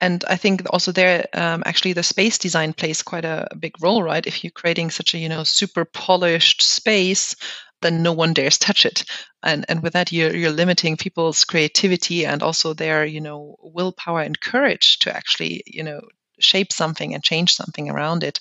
And 0.00 0.24
I 0.28 0.36
think 0.36 0.62
also 0.70 0.92
there, 0.92 1.26
um, 1.34 1.62
actually, 1.66 1.92
the 1.92 2.02
space 2.02 2.38
design 2.38 2.72
plays 2.72 3.02
quite 3.02 3.24
a 3.24 3.48
big 3.58 3.72
role, 3.80 4.02
right? 4.02 4.26
If 4.26 4.42
you're 4.42 4.50
creating 4.50 4.90
such 4.90 5.14
a, 5.14 5.18
you 5.18 5.28
know, 5.28 5.44
super 5.44 5.84
polished 5.84 6.62
space, 6.62 7.36
then 7.82 8.02
no 8.02 8.12
one 8.12 8.34
dares 8.34 8.58
touch 8.58 8.86
it. 8.86 9.04
And 9.42 9.64
and 9.68 9.82
with 9.82 9.92
that, 9.92 10.12
you're 10.12 10.34
you're 10.34 10.50
limiting 10.50 10.96
people's 10.96 11.44
creativity 11.44 12.26
and 12.26 12.42
also 12.42 12.74
their 12.74 13.04
you 13.04 13.20
know 13.20 13.56
willpower 13.60 14.20
and 14.22 14.40
courage 14.40 14.98
to 15.00 15.14
actually 15.14 15.62
you 15.66 15.82
know 15.84 16.00
shape 16.38 16.72
something 16.72 17.14
and 17.14 17.22
change 17.22 17.54
something 17.54 17.90
around 17.90 18.24
it. 18.24 18.40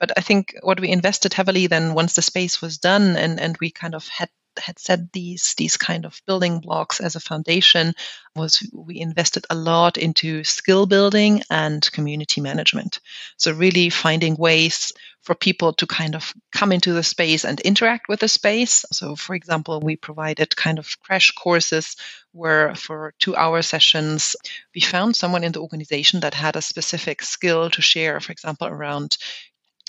But 0.00 0.12
I 0.16 0.20
think 0.20 0.54
what 0.62 0.80
we 0.80 0.90
invested 0.90 1.34
heavily 1.34 1.66
then 1.66 1.94
once 1.94 2.14
the 2.14 2.22
space 2.22 2.62
was 2.62 2.78
done 2.78 3.16
and 3.16 3.40
and 3.40 3.56
we 3.60 3.70
kind 3.70 3.94
of 3.94 4.06
had 4.08 4.30
had 4.58 4.78
set 4.78 5.12
these 5.12 5.54
these 5.56 5.76
kind 5.76 6.04
of 6.04 6.20
building 6.26 6.60
blocks 6.60 7.00
as 7.00 7.16
a 7.16 7.20
foundation 7.20 7.94
was 8.36 8.62
we 8.72 9.00
invested 9.00 9.44
a 9.50 9.54
lot 9.54 9.96
into 9.96 10.44
skill 10.44 10.86
building 10.86 11.42
and 11.50 11.90
community 11.92 12.40
management. 12.40 13.00
So 13.36 13.52
really 13.52 13.90
finding 13.90 14.36
ways 14.36 14.92
for 15.22 15.34
people 15.34 15.72
to 15.74 15.86
kind 15.86 16.14
of 16.14 16.32
come 16.52 16.72
into 16.72 16.92
the 16.92 17.02
space 17.02 17.44
and 17.44 17.60
interact 17.60 18.08
with 18.08 18.20
the 18.20 18.28
space. 18.28 18.84
So 18.92 19.16
for 19.16 19.34
example, 19.34 19.80
we 19.80 19.96
provided 19.96 20.56
kind 20.56 20.78
of 20.78 20.98
crash 21.00 21.32
courses 21.32 21.96
where 22.32 22.74
for 22.74 23.12
2-hour 23.20 23.62
sessions 23.62 24.36
we 24.74 24.80
found 24.80 25.16
someone 25.16 25.44
in 25.44 25.52
the 25.52 25.60
organization 25.60 26.20
that 26.20 26.34
had 26.34 26.56
a 26.56 26.62
specific 26.62 27.22
skill 27.22 27.70
to 27.70 27.82
share 27.82 28.20
for 28.20 28.32
example 28.32 28.68
around 28.68 29.16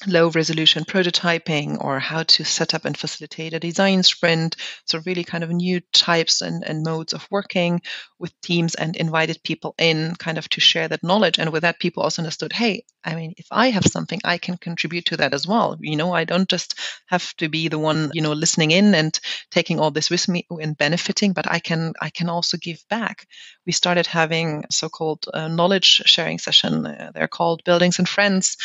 low 0.08 0.30
resolution 0.30 0.84
prototyping 0.86 1.84
or 1.84 2.00
how 2.00 2.24
to 2.24 2.44
set 2.44 2.74
up 2.74 2.86
and 2.86 2.98
facilitate 2.98 3.54
a 3.54 3.60
design 3.60 4.04
sprint. 4.04 4.56
So, 4.86 5.02
really 5.06 5.24
kind 5.24 5.44
of 5.44 5.50
new 5.50 5.82
types 5.94 6.42
and, 6.42 6.64
and 6.64 6.84
modes 6.84 7.14
of 7.14 7.28
working 7.30 7.82
with 8.18 8.40
teams 8.42 8.76
and 8.76 8.96
invited 8.96 9.44
people 9.44 9.76
in 9.78 10.16
kind 10.16 10.38
of 10.38 10.48
to 10.50 10.62
share 10.62 10.88
that 10.88 11.04
knowledge. 11.04 11.40
And 11.40 11.52
with 11.52 11.64
that, 11.64 11.80
people 11.80 12.04
also 12.04 12.22
understood 12.22 12.54
hey, 12.54 12.84
I 13.04 13.16
mean, 13.16 13.34
if 13.38 13.48
I 13.52 13.70
have 13.70 13.86
something, 13.86 14.20
I 14.24 14.38
can 14.38 14.58
contribute 14.58 15.06
to 15.06 15.18
that 15.18 15.34
as 15.34 15.48
well. 15.48 15.78
You 15.80 15.96
know, 15.96 16.14
I 16.14 16.26
don't 16.26 16.50
just 16.50 16.78
have 17.08 17.34
to 17.38 17.50
be 17.50 17.68
the 17.68 17.80
one, 17.80 18.12
you 18.14 18.22
know, 18.22 18.34
listening 18.34 18.72
in 18.72 18.94
and 18.94 19.18
taking 19.52 19.80
all 19.80 19.92
this 19.92 20.10
with 20.10 20.28
me 20.28 20.46
and 20.50 20.78
benefiting, 20.78 21.34
but 21.34 21.50
I 21.50 21.60
can, 21.60 21.94
I 22.02 22.10
can 22.10 22.30
also 22.30 22.58
give 22.58 22.84
back. 22.90 23.26
We 23.66 23.72
started 23.72 24.06
having 24.06 24.66
so-called 24.70 25.26
uh, 25.34 25.48
knowledge 25.48 26.02
sharing 26.06 26.40
session. 26.40 26.86
Uh, 26.86 27.12
they're 27.14 27.28
called 27.28 27.64
Buildings 27.64 28.00
and 28.00 28.10
Friends, 28.10 28.58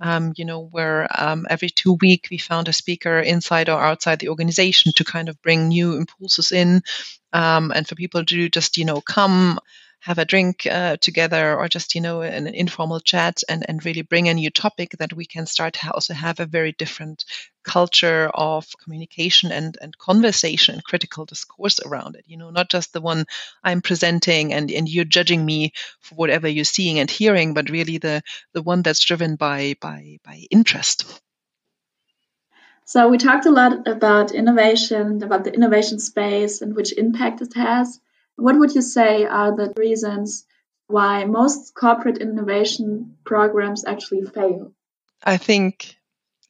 um, 0.00 0.32
you 0.36 0.44
know, 0.44 0.60
where 0.60 1.08
um, 1.18 1.46
every 1.48 1.68
two 1.70 1.94
week 2.00 2.28
we 2.30 2.38
found 2.38 2.68
a 2.68 2.72
speaker 2.72 3.18
inside 3.18 3.68
or 3.68 3.80
outside 3.80 4.18
the 4.18 4.28
organization 4.28 4.92
to 4.96 5.04
kind 5.04 5.28
of 5.28 5.40
bring 5.42 5.68
new 5.68 5.96
impulses 5.96 6.52
in, 6.52 6.82
um, 7.32 7.72
and 7.74 7.88
for 7.88 7.94
people 7.94 8.24
to 8.24 8.48
just 8.48 8.76
you 8.78 8.84
know 8.84 9.00
come 9.00 9.58
have 10.00 10.18
a 10.18 10.24
drink 10.24 10.66
uh, 10.70 10.96
together 11.00 11.56
or 11.56 11.68
just 11.68 11.94
you 11.94 12.00
know 12.00 12.22
an, 12.22 12.46
informal 12.46 13.00
chat 13.00 13.42
and, 13.48 13.64
and 13.68 13.84
really 13.84 14.02
bring 14.02 14.28
a 14.28 14.34
new 14.34 14.50
topic 14.50 14.92
that 14.98 15.12
we 15.12 15.24
can 15.24 15.46
start 15.46 15.74
to 15.74 15.90
also 15.92 16.14
have 16.14 16.40
a 16.40 16.46
very 16.46 16.72
different 16.72 17.24
culture 17.64 18.30
of 18.32 18.66
communication 18.82 19.50
and, 19.50 19.76
and 19.80 19.98
conversation 19.98 20.74
and 20.74 20.84
critical 20.84 21.24
discourse 21.24 21.80
around 21.80 22.14
it 22.14 22.24
you 22.26 22.36
know 22.36 22.50
not 22.50 22.70
just 22.70 22.92
the 22.92 23.00
one 23.00 23.24
i'm 23.64 23.82
presenting 23.82 24.52
and, 24.52 24.70
and 24.70 24.88
you're 24.88 25.04
judging 25.04 25.44
me 25.44 25.72
for 26.00 26.14
whatever 26.14 26.46
you're 26.46 26.64
seeing 26.64 27.00
and 27.00 27.10
hearing 27.10 27.54
but 27.54 27.70
really 27.70 27.98
the 27.98 28.22
the 28.52 28.62
one 28.62 28.82
that's 28.82 29.04
driven 29.04 29.36
by 29.36 29.76
by 29.80 30.18
by 30.24 30.46
interest. 30.50 31.20
So 32.84 33.08
we 33.08 33.18
talked 33.18 33.46
a 33.46 33.50
lot 33.50 33.88
about 33.88 34.32
innovation 34.32 35.22
about 35.22 35.44
the 35.44 35.52
innovation 35.52 35.98
space 35.98 36.62
and 36.62 36.74
which 36.74 36.96
impact 36.96 37.42
it 37.42 37.54
has 37.54 38.00
what 38.36 38.58
would 38.58 38.74
you 38.74 38.82
say 38.82 39.24
are 39.24 39.54
the 39.54 39.72
reasons 39.76 40.44
why 40.86 41.24
most 41.24 41.74
corporate 41.74 42.18
innovation 42.18 43.16
programs 43.24 43.84
actually 43.84 44.24
fail? 44.26 44.72
I 45.22 45.36
think, 45.36 45.96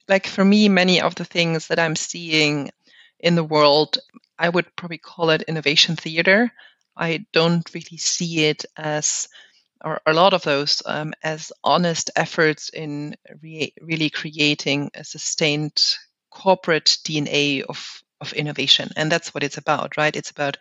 like 0.09 0.27
for 0.27 0.45
me, 0.45 0.69
many 0.69 1.01
of 1.01 1.15
the 1.15 1.25
things 1.25 1.69
that 1.69 1.79
I'm 1.79 1.97
seeing 1.97 2.71
in 3.19 3.35
the 3.35 3.45
world, 3.45 3.99
I 4.39 4.49
would 4.49 4.75
probably 4.77 4.99
call 4.99 5.31
it 5.31 5.43
innovation 5.43 5.97
theater. 5.97 6.53
I 6.97 7.27
don't 7.33 7.69
really 7.73 7.97
see 7.97 8.45
it 8.47 8.65
as, 8.77 9.29
or 9.85 10.01
a 10.07 10.13
lot 10.13 10.35
of 10.35 10.43
those, 10.43 10.83
um, 10.85 11.15
as 11.23 11.53
honest 11.65 12.11
efforts 12.17 12.69
in 12.69 13.17
re- 13.43 13.73
really 13.81 14.11
creating 14.11 14.91
a 14.95 15.05
sustained 15.05 15.97
corporate 16.31 16.99
DNA 17.05 17.63
of, 17.63 18.03
of 18.21 18.33
innovation. 18.35 18.91
And 18.97 19.11
that's 19.11 19.33
what 19.33 19.45
it's 19.45 19.59
about, 19.59 19.97
right? 19.97 20.15
It's 20.15 20.31
about 20.31 20.59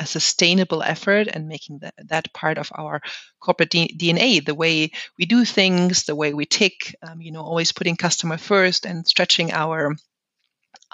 a 0.00 0.06
sustainable 0.06 0.82
effort 0.82 1.28
and 1.28 1.46
making 1.46 1.78
that, 1.80 1.94
that 2.08 2.32
part 2.32 2.58
of 2.58 2.72
our 2.74 3.00
corporate 3.38 3.70
D- 3.70 3.94
DNA, 3.96 4.44
the 4.44 4.54
way 4.54 4.90
we 5.18 5.26
do 5.26 5.44
things, 5.44 6.04
the 6.04 6.16
way 6.16 6.32
we 6.34 6.46
tick, 6.46 6.96
um, 7.02 7.20
you 7.20 7.30
know, 7.30 7.42
always 7.42 7.70
putting 7.70 7.96
customer 7.96 8.38
first 8.38 8.86
and 8.86 9.06
stretching 9.06 9.52
our 9.52 9.94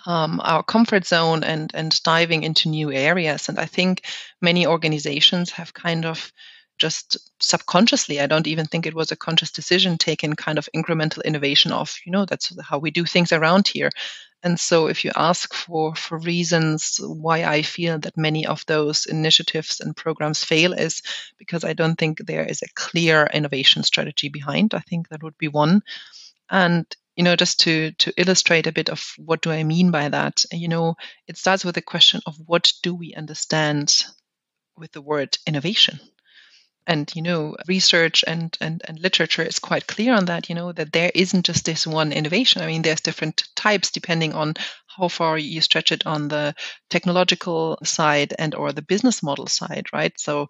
um, 0.05 0.41
our 0.45 0.63
comfort 0.63 1.07
zone 1.07 1.43
and 1.45 1.71
and 1.75 2.03
diving 2.03 2.43
into 2.43 2.69
new 2.69 2.93
areas. 2.93 3.49
And 3.49 3.59
I 3.59 3.67
think 3.67 4.03
many 4.41 4.67
organizations 4.67 5.51
have 5.53 5.73
kind 5.73 6.05
of 6.05 6.33
just 6.79 7.17
subconsciously 7.41 8.21
i 8.21 8.27
don't 8.27 8.47
even 8.47 8.67
think 8.67 8.87
it 8.87 8.95
was 8.95 9.11
a 9.11 9.17
conscious 9.17 9.51
decision 9.51 9.97
taken 9.97 10.37
kind 10.37 10.59
of 10.59 10.69
incremental 10.77 11.25
innovation 11.25 11.73
of 11.73 11.97
you 12.05 12.13
know 12.13 12.27
that's 12.27 12.53
how 12.63 12.79
we 12.79 12.91
do 12.91 13.05
things 13.05 13.33
around 13.33 13.67
here 13.67 13.91
and 14.47 14.61
so 14.61 14.87
if 14.87 15.05
you 15.05 15.11
ask 15.17 15.53
for, 15.53 15.97
for 15.97 16.19
reasons 16.19 17.01
why 17.03 17.43
I 17.43 17.63
feel 17.63 17.99
that 17.99 18.17
many 18.17 18.47
of 18.47 18.65
those 18.67 19.05
initiatives 19.07 19.81
and 19.81 19.97
programs 19.97 20.45
fail 20.45 20.73
is 20.73 21.03
because 21.37 21.65
I 21.65 21.73
don't 21.73 21.97
think 21.97 22.19
there 22.19 22.45
is 22.45 22.63
a 22.63 22.73
clear 22.77 23.29
innovation 23.35 23.83
strategy 23.83 24.29
behind. 24.29 24.73
I 24.73 24.85
think 24.89 25.09
that 25.09 25.25
would 25.25 25.37
be 25.37 25.49
one. 25.49 25.83
And 26.49 26.87
you 27.17 27.25
know 27.25 27.35
just 27.35 27.59
to 27.61 27.91
to 27.93 28.13
illustrate 28.17 28.69
a 28.69 28.73
bit 28.73 28.89
of 28.89 29.15
what 29.17 29.41
do 29.41 29.51
i 29.51 29.65
mean 29.65 29.91
by 29.91 30.11
that 30.11 30.45
you 30.53 30.69
know 30.69 30.95
it 31.27 31.39
starts 31.39 31.65
with 31.65 31.75
the 31.75 31.81
question 31.81 32.21
of 32.27 32.37
what 32.45 32.73
do 32.83 32.95
we 32.95 33.15
understand 33.15 34.05
with 34.77 34.93
the 34.93 35.01
word 35.01 35.39
innovation 35.47 35.99
and 36.87 37.11
you 37.15 37.23
know 37.23 37.57
research 37.67 38.25
and, 38.27 38.57
and 38.61 38.83
and 38.87 38.99
literature 38.99 39.43
is 39.43 39.59
quite 39.59 39.87
clear 39.87 40.15
on 40.15 40.27
that 40.27 40.49
you 40.49 40.55
know 40.55 40.73
that 40.73 40.93
there 40.93 41.11
isn't 41.15 41.47
just 41.47 41.65
this 41.65 41.87
one 41.87 42.13
innovation. 42.13 42.63
I 42.63 42.67
mean 42.67 42.83
there's 42.83 43.01
different 43.01 43.45
types 43.55 43.91
depending 43.91 44.35
on 44.35 44.55
how 44.87 45.09
far 45.09 45.37
you 45.37 45.61
stretch 45.61 45.93
it 45.93 46.07
on 46.07 46.29
the 46.29 46.55
technological 46.91 47.79
side 47.85 48.35
and 48.39 48.55
or 48.55 48.73
the 48.73 48.83
business 48.83 49.23
model 49.23 49.47
side 49.47 49.87
right? 49.93 50.13
So 50.19 50.49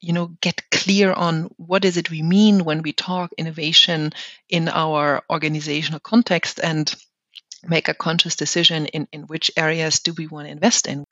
you 0.00 0.12
know 0.12 0.28
get 0.40 0.62
clear 0.70 1.12
on 1.12 1.50
what 1.56 1.84
is 1.84 1.96
it 1.96 2.10
we 2.10 2.22
mean 2.22 2.64
when 2.64 2.82
we 2.82 2.92
talk 2.92 3.30
innovation 3.36 4.12
in 4.48 4.68
our 4.68 5.22
organizational 5.30 6.00
context 6.00 6.60
and 6.62 6.94
make 7.66 7.88
a 7.88 7.94
conscious 7.94 8.36
decision 8.36 8.86
in, 8.86 9.08
in 9.12 9.22
which 9.22 9.50
areas 9.56 9.98
do 9.98 10.12
we 10.16 10.28
want 10.28 10.46
to 10.46 10.52
invest 10.52 10.86
in 10.86 11.04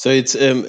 So 0.00 0.08
it's 0.08 0.34
um, 0.34 0.64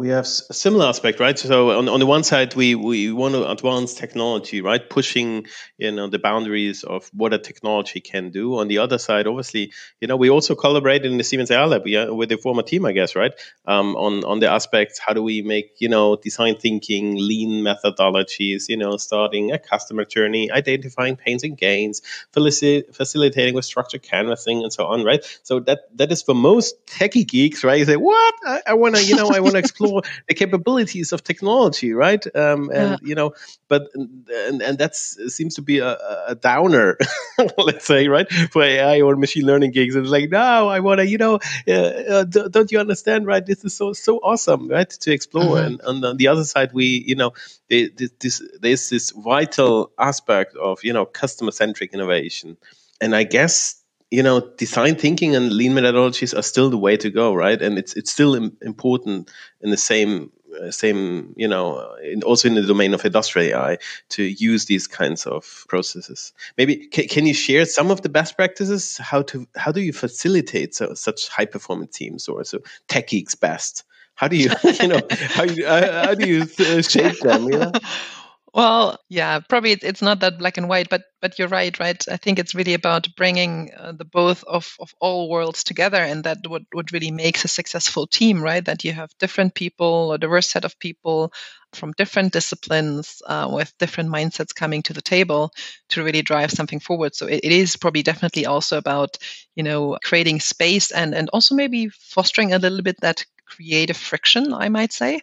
we 0.00 0.08
have 0.08 0.24
a 0.24 0.54
similar 0.54 0.86
aspect, 0.86 1.20
right? 1.20 1.38
So 1.38 1.78
on, 1.78 1.86
on 1.86 2.00
the 2.00 2.06
one 2.06 2.24
side, 2.24 2.54
we, 2.54 2.74
we 2.74 3.12
want 3.12 3.34
to 3.34 3.50
advance 3.50 3.92
technology, 3.92 4.62
right? 4.62 4.88
Pushing 4.88 5.46
you 5.76 5.92
know 5.92 6.08
the 6.08 6.18
boundaries 6.18 6.84
of 6.84 7.10
what 7.12 7.34
a 7.34 7.38
technology 7.38 8.00
can 8.00 8.30
do. 8.30 8.56
On 8.58 8.66
the 8.66 8.78
other 8.78 8.96
side, 8.96 9.26
obviously, 9.26 9.72
you 10.00 10.08
know, 10.08 10.16
we 10.16 10.30
also 10.30 10.54
collaborated 10.54 11.12
in 11.12 11.18
the 11.18 11.24
Siemens 11.24 11.50
AI 11.50 11.66
Lab 11.66 11.86
yeah, 11.86 12.08
with 12.08 12.30
the 12.30 12.38
former 12.38 12.62
team, 12.62 12.86
I 12.86 12.92
guess, 12.92 13.14
right? 13.14 13.32
Um, 13.66 13.94
on 13.96 14.24
on 14.24 14.40
the 14.40 14.50
aspects, 14.50 14.98
how 14.98 15.12
do 15.12 15.22
we 15.22 15.42
make 15.42 15.74
you 15.78 15.90
know 15.90 16.16
design 16.16 16.56
thinking, 16.56 17.16
lean 17.16 17.62
methodologies, 17.62 18.70
you 18.70 18.78
know, 18.78 18.96
starting 18.96 19.52
a 19.52 19.58
customer 19.58 20.06
journey, 20.06 20.50
identifying 20.50 21.16
pains 21.16 21.44
and 21.44 21.58
gains, 21.58 22.00
facilitating 22.32 23.54
with 23.54 23.66
structured 23.66 24.02
canvassing, 24.02 24.62
and 24.62 24.72
so 24.72 24.86
on, 24.86 25.04
right? 25.04 25.22
So 25.42 25.60
that 25.60 25.80
that 25.98 26.10
is 26.10 26.22
for 26.22 26.34
most 26.34 26.86
techie 26.86 27.28
geeks, 27.28 27.64
right? 27.64 27.78
You 27.78 27.84
say, 27.84 27.96
what? 27.96 28.34
I, 28.46 28.62
I, 28.68 28.74
want 28.74 28.96
to, 28.96 29.04
you 29.04 29.16
know, 29.16 29.28
I 29.28 29.40
want 29.40 29.52
to 29.52 29.58
explore 29.58 29.89
the 30.28 30.34
capabilities 30.34 31.12
of 31.12 31.22
technology, 31.22 31.92
right? 31.92 32.24
Um, 32.34 32.70
and 32.70 32.90
yeah. 32.90 32.96
you 33.02 33.14
know, 33.14 33.32
but 33.68 33.82
and 33.94 34.62
and 34.62 34.78
that 34.78 34.94
seems 34.94 35.54
to 35.56 35.62
be 35.62 35.78
a, 35.78 35.96
a 36.28 36.34
downer, 36.34 36.98
let's 37.58 37.84
say, 37.84 38.08
right, 38.08 38.30
for 38.50 38.62
AI 38.62 39.00
or 39.00 39.16
machine 39.16 39.46
learning 39.46 39.72
gigs. 39.72 39.96
It's 39.96 40.08
like, 40.08 40.30
no, 40.30 40.68
I 40.68 40.80
want 40.80 41.00
to, 41.00 41.06
you 41.06 41.18
know, 41.18 41.40
uh, 41.68 41.72
uh, 41.72 42.24
don't 42.24 42.70
you 42.72 42.78
understand, 42.78 43.26
right? 43.26 43.44
This 43.44 43.64
is 43.64 43.74
so 43.76 43.92
so 43.92 44.18
awesome, 44.18 44.68
right, 44.68 44.88
to 44.88 45.12
explore. 45.12 45.56
Mm-hmm. 45.56 45.66
And, 45.66 45.80
and 45.84 46.04
on 46.04 46.16
the 46.16 46.28
other 46.28 46.44
side, 46.44 46.72
we, 46.72 47.04
you 47.06 47.16
know, 47.16 47.32
this, 47.68 48.42
there's 48.60 48.88
this 48.88 49.10
vital 49.10 49.92
aspect 49.98 50.56
of 50.56 50.82
you 50.84 50.92
know 50.92 51.06
customer 51.06 51.52
centric 51.52 51.94
innovation, 51.94 52.56
and 53.00 53.14
I 53.14 53.24
guess 53.24 53.79
you 54.10 54.22
know, 54.22 54.40
design 54.56 54.96
thinking 54.96 55.36
and 55.36 55.52
lean 55.52 55.72
methodologies 55.72 56.36
are 56.36 56.42
still 56.42 56.68
the 56.68 56.78
way 56.78 56.96
to 56.96 57.10
go, 57.10 57.32
right? 57.32 57.60
And 57.60 57.78
it's 57.78 57.94
it's 57.94 58.10
still 58.10 58.34
Im- 58.34 58.56
important 58.60 59.30
in 59.60 59.70
the 59.70 59.76
same 59.76 60.32
uh, 60.60 60.70
same 60.70 61.32
you 61.36 61.46
know, 61.46 61.76
uh, 61.76 61.94
in, 62.02 62.22
also 62.24 62.48
in 62.48 62.54
the 62.54 62.62
domain 62.62 62.92
of 62.92 63.04
industrial 63.04 63.48
AI 63.48 63.78
to 64.10 64.24
use 64.24 64.64
these 64.66 64.88
kinds 64.88 65.26
of 65.26 65.64
processes. 65.68 66.32
Maybe 66.58 66.88
can, 66.88 67.06
can 67.06 67.26
you 67.26 67.34
share 67.34 67.64
some 67.64 67.90
of 67.90 68.02
the 68.02 68.08
best 68.08 68.36
practices? 68.36 68.98
How 68.98 69.22
to 69.22 69.46
how 69.56 69.70
do 69.70 69.80
you 69.80 69.92
facilitate 69.92 70.74
so, 70.74 70.94
such 70.94 71.28
high 71.28 71.46
performance 71.46 71.96
teams 71.96 72.28
or 72.28 72.42
so 72.44 72.58
tech 72.88 73.08
geeks 73.08 73.36
best? 73.36 73.84
How 74.16 74.26
do 74.26 74.36
you 74.36 74.50
you 74.80 74.88
know 74.88 75.00
how, 75.10 75.44
uh, 75.44 76.06
how 76.06 76.14
do 76.14 76.28
you 76.28 76.42
uh, 76.42 76.82
shape 76.82 77.20
them? 77.20 77.44
You 77.44 77.58
know. 77.58 77.72
Well, 78.52 78.98
yeah, 79.08 79.38
probably 79.48 79.72
it's 79.72 80.02
not 80.02 80.20
that 80.20 80.38
black 80.38 80.56
and 80.56 80.68
white, 80.68 80.88
but 80.88 81.02
but 81.20 81.38
you're 81.38 81.46
right, 81.48 81.78
right? 81.78 82.02
I 82.08 82.16
think 82.16 82.38
it's 82.38 82.54
really 82.54 82.74
about 82.74 83.06
bringing 83.16 83.70
uh, 83.76 83.92
the 83.92 84.04
both 84.04 84.42
of, 84.44 84.74
of 84.80 84.92
all 85.00 85.28
worlds 85.28 85.62
together, 85.62 85.98
and 86.02 86.24
that 86.24 86.38
what 86.48 86.62
what 86.72 86.90
really 86.90 87.12
makes 87.12 87.44
a 87.44 87.48
successful 87.48 88.08
team, 88.08 88.42
right? 88.42 88.64
That 88.64 88.82
you 88.84 88.92
have 88.92 89.10
different 89.20 89.54
people, 89.54 90.12
a 90.12 90.18
diverse 90.18 90.50
set 90.50 90.64
of 90.64 90.76
people 90.80 91.32
from 91.74 91.92
different 91.96 92.32
disciplines 92.32 93.22
uh, 93.26 93.48
with 93.52 93.72
different 93.78 94.10
mindsets 94.10 94.52
coming 94.52 94.82
to 94.82 94.92
the 94.94 95.02
table 95.02 95.52
to 95.90 96.02
really 96.02 96.22
drive 96.22 96.50
something 96.50 96.80
forward. 96.80 97.14
So 97.14 97.26
it, 97.26 97.40
it 97.44 97.52
is 97.52 97.76
probably 97.76 98.02
definitely 98.02 98.46
also 98.46 98.78
about 98.78 99.16
you 99.54 99.62
know 99.62 99.96
creating 100.02 100.40
space 100.40 100.90
and 100.90 101.14
and 101.14 101.28
also 101.32 101.54
maybe 101.54 101.88
fostering 101.90 102.52
a 102.52 102.58
little 102.58 102.82
bit 102.82 103.00
that 103.00 103.24
creative 103.46 103.96
friction, 103.96 104.52
I 104.54 104.68
might 104.70 104.92
say 104.92 105.20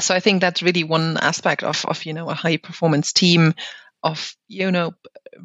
so 0.00 0.14
I 0.14 0.20
think 0.20 0.40
that's 0.40 0.62
really 0.62 0.84
one 0.84 1.16
aspect 1.18 1.62
of, 1.62 1.84
of 1.86 2.04
you 2.04 2.12
know 2.12 2.28
a 2.30 2.34
high 2.34 2.56
performance 2.56 3.12
team 3.12 3.54
of 4.02 4.36
you 4.48 4.70
know 4.70 4.92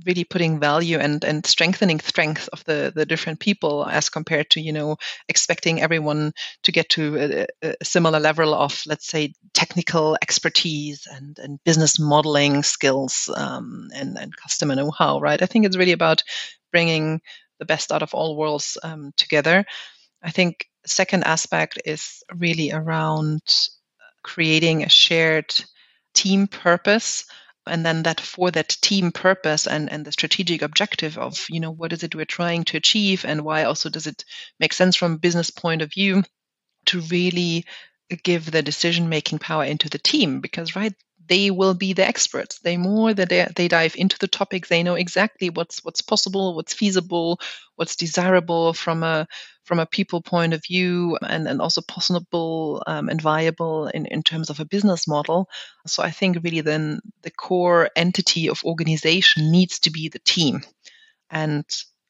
really 0.05 0.23
putting 0.23 0.59
value 0.59 0.97
and 0.97 1.23
and 1.23 1.45
strengthening 1.45 1.99
strength 1.99 2.47
of 2.53 2.63
the 2.65 2.91
the 2.95 3.05
different 3.05 3.39
people 3.39 3.85
as 3.85 4.09
compared 4.09 4.49
to 4.49 4.61
you 4.61 4.71
know 4.71 4.97
expecting 5.27 5.81
everyone 5.81 6.31
to 6.63 6.71
get 6.71 6.89
to 6.89 7.47
a, 7.63 7.67
a 7.81 7.85
similar 7.85 8.19
level 8.19 8.53
of 8.53 8.81
let's 8.85 9.07
say 9.07 9.33
technical 9.53 10.17
expertise 10.21 11.07
and 11.11 11.39
and 11.39 11.63
business 11.63 11.99
modeling 11.99 12.63
skills 12.63 13.29
um, 13.35 13.89
and 13.95 14.17
and 14.17 14.35
customer 14.37 14.75
know-how 14.75 15.19
right? 15.19 15.41
I 15.41 15.45
think 15.45 15.65
it's 15.65 15.77
really 15.77 15.91
about 15.93 16.23
bringing 16.71 17.21
the 17.59 17.65
best 17.65 17.91
out 17.91 18.01
of 18.03 18.13
all 18.13 18.37
worlds 18.37 18.77
um, 18.83 19.13
together. 19.17 19.65
I 20.23 20.31
think 20.31 20.65
second 20.85 21.23
aspect 21.23 21.81
is 21.85 22.23
really 22.35 22.71
around 22.71 23.41
creating 24.23 24.83
a 24.83 24.89
shared 24.89 25.53
team 26.13 26.47
purpose 26.47 27.25
and 27.67 27.85
then 27.85 28.03
that 28.03 28.19
for 28.19 28.49
that 28.51 28.69
team 28.81 29.11
purpose 29.11 29.67
and, 29.67 29.91
and 29.91 30.03
the 30.03 30.11
strategic 30.11 30.61
objective 30.61 31.17
of 31.17 31.45
you 31.49 31.59
know 31.59 31.71
what 31.71 31.93
is 31.93 32.03
it 32.03 32.15
we're 32.15 32.25
trying 32.25 32.63
to 32.63 32.77
achieve 32.77 33.23
and 33.23 33.41
why 33.41 33.63
also 33.63 33.89
does 33.89 34.07
it 34.07 34.25
make 34.59 34.73
sense 34.73 34.95
from 34.95 35.13
a 35.13 35.19
business 35.19 35.51
point 35.51 35.81
of 35.81 35.91
view 35.93 36.23
to 36.85 37.01
really 37.01 37.65
give 38.23 38.49
the 38.49 38.61
decision 38.61 39.09
making 39.09 39.39
power 39.39 39.63
into 39.63 39.89
the 39.89 39.99
team? 39.99 40.41
Because 40.41 40.75
right 40.75 40.93
they 41.31 41.49
will 41.49 41.73
be 41.73 41.93
the 41.93 42.05
experts. 42.05 42.59
The 42.59 42.75
more 42.75 43.13
that 43.13 43.29
they, 43.55 43.67
dive 43.69 43.95
into 43.95 44.17
the 44.19 44.27
topic, 44.27 44.67
they 44.67 44.83
know 44.83 44.95
exactly 44.95 45.49
what's 45.49 45.81
what's 45.81 46.01
possible, 46.01 46.55
what's 46.55 46.73
feasible, 46.73 47.39
what's 47.77 47.95
desirable 47.95 48.73
from 48.73 49.01
a 49.01 49.25
from 49.63 49.79
a 49.79 49.85
people 49.85 50.21
point 50.21 50.53
of 50.53 50.61
view, 50.61 51.17
and, 51.21 51.47
and 51.47 51.61
also 51.61 51.81
possible 51.81 52.83
um, 52.85 53.07
and 53.07 53.21
viable 53.21 53.87
in, 53.87 54.07
in 54.07 54.23
terms 54.23 54.49
of 54.49 54.59
a 54.59 54.65
business 54.65 55.07
model. 55.07 55.47
So 55.87 56.03
I 56.03 56.11
think 56.11 56.37
really 56.43 56.59
then 56.59 56.99
the 57.21 57.31
core 57.31 57.89
entity 57.95 58.49
of 58.49 58.65
organization 58.65 59.51
needs 59.51 59.79
to 59.79 59.89
be 59.89 60.09
the 60.09 60.19
team. 60.19 60.63
And 61.29 61.63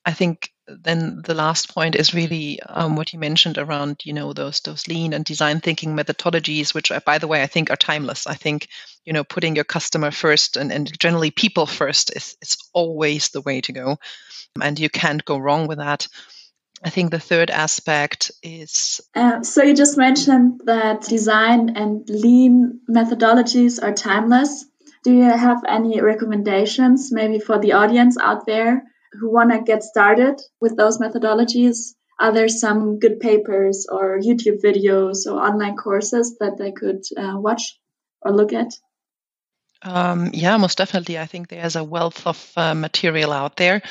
I 0.06 0.14
think 0.14 0.52
then 0.68 1.22
the 1.24 1.34
last 1.34 1.74
point 1.74 1.96
is 1.96 2.14
really 2.14 2.62
um, 2.62 2.96
what 2.96 3.14
you 3.14 3.20
mentioned 3.20 3.58
around 3.58 4.02
you 4.04 4.14
know 4.14 4.34
those 4.34 4.62
those 4.62 4.88
lean 4.88 5.14
and 5.14 5.26
design 5.26 5.60
thinking 5.60 5.96
methodologies 5.96 6.74
which 6.74 6.92
by 7.06 7.18
the 7.18 7.28
way 7.28 7.42
i 7.42 7.48
think 7.48 7.70
are 7.70 7.76
timeless. 7.76 8.28
I 8.28 8.36
think 8.36 8.68
you 9.06 9.14
know 9.14 9.24
putting 9.24 9.56
your 9.56 9.66
customer 9.66 10.12
first 10.12 10.58
and, 10.58 10.72
and 10.72 11.00
generally 11.00 11.32
people 11.32 11.66
first 11.66 12.16
is, 12.16 12.38
is 12.42 12.58
always 12.74 13.30
the 13.30 13.42
way 13.42 13.62
to 13.62 13.72
go 13.72 13.98
and 14.62 14.80
you 14.80 14.90
can't 14.90 15.24
go 15.24 15.38
wrong 15.38 15.68
with 15.68 15.78
that. 15.78 16.08
I 16.84 16.90
think 16.90 17.12
the 17.12 17.20
third 17.20 17.52
aspect 17.52 18.32
is 18.42 19.02
uh, 19.16 19.44
so 19.44 19.64
you 19.64 19.76
just 19.76 19.98
mentioned 19.98 20.62
that 20.66 21.02
design 21.02 21.76
and 21.76 22.10
lean 22.10 22.80
methodologies 22.90 23.82
are 23.82 23.94
timeless. 23.94 24.66
Do 25.04 25.14
you 25.14 25.24
have 25.24 25.64
any 25.68 26.02
recommendations 26.02 27.12
maybe 27.12 27.40
for 27.40 27.60
the 27.60 27.74
audience 27.74 28.18
out 28.20 28.46
there 28.46 28.84
who 29.14 29.32
want 29.32 29.52
to 29.52 29.62
get 29.62 29.84
started 29.84 30.42
with 30.60 30.78
those 30.78 31.00
methodologies, 31.00 31.94
are 32.20 32.32
there 32.32 32.48
some 32.48 33.00
good 33.00 33.20
papers 33.20 33.88
or 33.92 34.20
YouTube 34.20 34.62
videos 34.64 35.26
or 35.26 35.40
online 35.40 35.76
courses 35.76 36.38
that 36.40 36.58
they 36.58 36.72
could 36.72 37.04
uh, 37.18 37.38
watch 37.38 37.80
or 38.22 38.32
look 38.32 38.54
at? 38.54 38.74
Um, 39.82 40.30
yeah, 40.34 40.58
most 40.58 40.78
definitely. 40.78 41.18
I 41.18 41.26
think 41.26 41.48
there's 41.48 41.76
a 41.76 41.84
wealth 41.84 42.28
of 42.28 42.52
uh, 42.56 42.76
material 42.76 43.34
out 43.34 43.58
there. 43.58 43.82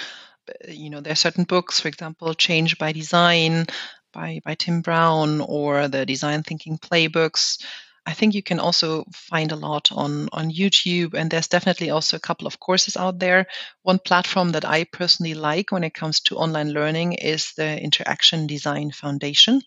You 0.68 0.90
know, 0.90 1.00
there 1.00 1.12
are 1.12 1.16
certain 1.16 1.44
books, 1.44 1.80
for 1.80 1.88
example, 1.88 2.34
Change 2.34 2.78
by 2.78 2.92
Design 2.92 3.66
by, 4.12 4.40
by 4.44 4.54
Tim 4.54 4.82
Brown 4.82 5.40
or 5.40 5.88
the 5.88 6.06
Design 6.06 6.42
Thinking 6.42 6.78
Playbooks. 6.78 7.64
I 8.06 8.14
think 8.14 8.34
you 8.34 8.42
can 8.42 8.58
also 8.60 9.04
find 9.12 9.52
a 9.52 9.56
lot 9.56 9.92
on, 9.92 10.28
on 10.32 10.50
YouTube, 10.50 11.14
and 11.14 11.30
there's 11.30 11.48
definitely 11.48 11.90
also 11.90 12.16
a 12.16 12.20
couple 12.20 12.46
of 12.46 12.58
courses 12.58 12.96
out 12.96 13.18
there. 13.18 13.46
One 13.82 13.98
platform 13.98 14.52
that 14.52 14.64
I 14.64 14.84
personally 14.84 15.34
like 15.34 15.70
when 15.70 15.84
it 15.84 15.94
comes 15.94 16.20
to 16.20 16.36
online 16.36 16.72
learning 16.72 17.12
is 17.14 17.52
the 17.56 17.80
Interaction 17.80 18.46
Design 18.46 18.90
Foundation. 18.90 19.60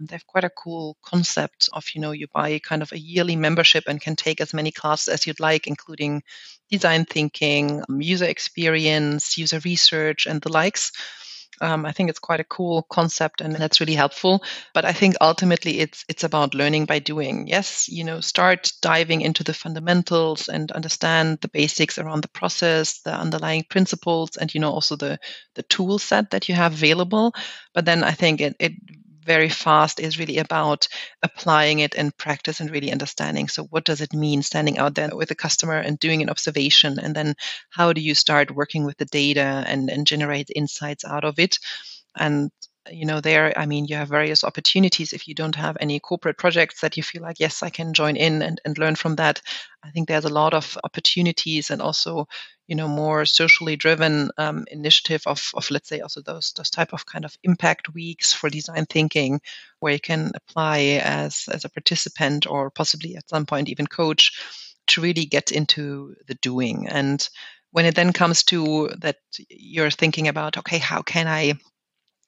They 0.00 0.14
have 0.14 0.26
quite 0.26 0.44
a 0.44 0.50
cool 0.50 0.96
concept 1.02 1.68
of, 1.72 1.84
you 1.92 2.00
know, 2.00 2.12
you 2.12 2.28
buy 2.32 2.60
kind 2.60 2.82
of 2.82 2.92
a 2.92 2.98
yearly 2.98 3.34
membership 3.34 3.84
and 3.88 4.00
can 4.00 4.14
take 4.14 4.40
as 4.40 4.54
many 4.54 4.70
classes 4.70 5.08
as 5.08 5.26
you'd 5.26 5.40
like, 5.40 5.66
including 5.66 6.22
design 6.70 7.04
thinking, 7.04 7.82
user 7.98 8.26
experience, 8.26 9.36
user 9.36 9.60
research, 9.64 10.26
and 10.26 10.40
the 10.40 10.52
likes. 10.52 10.92
Um, 11.60 11.84
I 11.84 11.92
think 11.92 12.08
it's 12.08 12.18
quite 12.20 12.40
a 12.40 12.44
cool 12.44 12.82
concept 12.82 13.40
and 13.40 13.54
that's 13.54 13.80
really 13.80 13.94
helpful. 13.94 14.42
But 14.74 14.84
I 14.84 14.92
think 14.92 15.16
ultimately 15.20 15.80
it's 15.80 16.04
it's 16.08 16.24
about 16.24 16.54
learning 16.54 16.86
by 16.86 17.00
doing. 17.00 17.48
Yes, 17.48 17.88
you 17.88 18.04
know, 18.04 18.20
start 18.20 18.72
diving 18.80 19.22
into 19.22 19.42
the 19.42 19.54
fundamentals 19.54 20.48
and 20.48 20.70
understand 20.70 21.38
the 21.40 21.48
basics 21.48 21.98
around 21.98 22.22
the 22.22 22.28
process, 22.28 23.00
the 23.00 23.12
underlying 23.12 23.64
principles, 23.68 24.36
and 24.36 24.52
you 24.54 24.60
know 24.60 24.70
also 24.70 24.96
the 24.96 25.18
the 25.54 25.64
tool 25.64 25.98
set 25.98 26.30
that 26.30 26.48
you 26.48 26.54
have 26.54 26.74
available. 26.74 27.34
But 27.74 27.84
then 27.84 28.04
I 28.04 28.12
think 28.12 28.40
it, 28.40 28.56
it 28.60 28.72
very 29.28 29.50
fast 29.50 30.00
is 30.00 30.18
really 30.18 30.38
about 30.38 30.88
applying 31.22 31.80
it 31.80 31.94
in 31.94 32.10
practice 32.12 32.60
and 32.60 32.70
really 32.70 32.90
understanding. 32.92 33.48
So, 33.48 33.64
what 33.64 33.84
does 33.84 34.00
it 34.00 34.12
mean 34.14 34.42
standing 34.42 34.78
out 34.78 34.96
there 34.96 35.10
with 35.14 35.30
a 35.30 35.36
customer 35.36 35.78
and 35.78 36.00
doing 36.00 36.22
an 36.22 36.30
observation? 36.30 36.98
And 36.98 37.14
then, 37.14 37.34
how 37.70 37.92
do 37.92 38.00
you 38.00 38.14
start 38.16 38.50
working 38.56 38.84
with 38.86 38.98
the 38.98 39.06
data 39.06 39.64
and, 39.68 39.90
and 39.90 40.06
generate 40.06 40.50
insights 40.56 41.04
out 41.04 41.24
of 41.24 41.38
it? 41.38 41.58
And 42.16 42.50
you 42.90 43.06
know, 43.06 43.20
there, 43.20 43.52
I 43.56 43.66
mean, 43.66 43.86
you 43.86 43.96
have 43.96 44.08
various 44.08 44.44
opportunities. 44.44 45.12
If 45.12 45.28
you 45.28 45.34
don't 45.34 45.54
have 45.54 45.76
any 45.80 46.00
corporate 46.00 46.38
projects 46.38 46.80
that 46.80 46.96
you 46.96 47.02
feel 47.02 47.22
like, 47.22 47.40
yes, 47.40 47.62
I 47.62 47.70
can 47.70 47.94
join 47.94 48.16
in 48.16 48.42
and, 48.42 48.60
and 48.64 48.78
learn 48.78 48.94
from 48.94 49.16
that, 49.16 49.40
I 49.82 49.90
think 49.90 50.08
there's 50.08 50.24
a 50.24 50.32
lot 50.32 50.54
of 50.54 50.76
opportunities 50.84 51.70
and 51.70 51.80
also, 51.80 52.26
you 52.66 52.76
know, 52.76 52.88
more 52.88 53.24
socially 53.24 53.76
driven 53.76 54.30
um, 54.38 54.64
initiative 54.70 55.22
of, 55.26 55.50
of, 55.54 55.70
let's 55.70 55.88
say, 55.88 56.00
also 56.00 56.20
those 56.20 56.52
those 56.56 56.70
type 56.70 56.92
of 56.92 57.06
kind 57.06 57.24
of 57.24 57.36
impact 57.42 57.94
weeks 57.94 58.32
for 58.32 58.50
design 58.50 58.86
thinking, 58.86 59.40
where 59.80 59.92
you 59.92 60.00
can 60.00 60.32
apply 60.34 61.00
as 61.02 61.48
as 61.52 61.64
a 61.64 61.70
participant 61.70 62.46
or 62.46 62.70
possibly 62.70 63.16
at 63.16 63.28
some 63.28 63.46
point 63.46 63.68
even 63.68 63.86
coach 63.86 64.40
to 64.88 65.00
really 65.00 65.26
get 65.26 65.52
into 65.52 66.14
the 66.26 66.34
doing 66.36 66.88
and 66.88 67.28
when 67.70 67.84
it 67.84 67.94
then 67.94 68.12
comes 68.12 68.42
to 68.42 68.88
that 68.98 69.16
you're 69.48 69.90
thinking 69.90 70.28
about 70.28 70.56
okay 70.56 70.78
how 70.78 71.02
can 71.02 71.26
i 71.28 71.52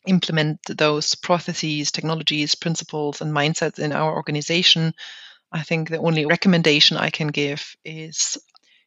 implement 0.07 0.61
those 0.67 1.15
processes 1.15 1.93
technologies 1.93 2.55
principles 2.55 3.21
and 3.21 3.33
mindsets 3.33 3.79
in 3.79 3.93
our 3.93 4.15
organization 4.15 4.93
i 5.53 5.63
think 5.63 5.89
the 5.89 5.99
only 5.99 6.27
recommendation 6.27 6.97
i 6.97 7.11
can 7.11 7.29
give 7.29 7.77
is 7.85 8.39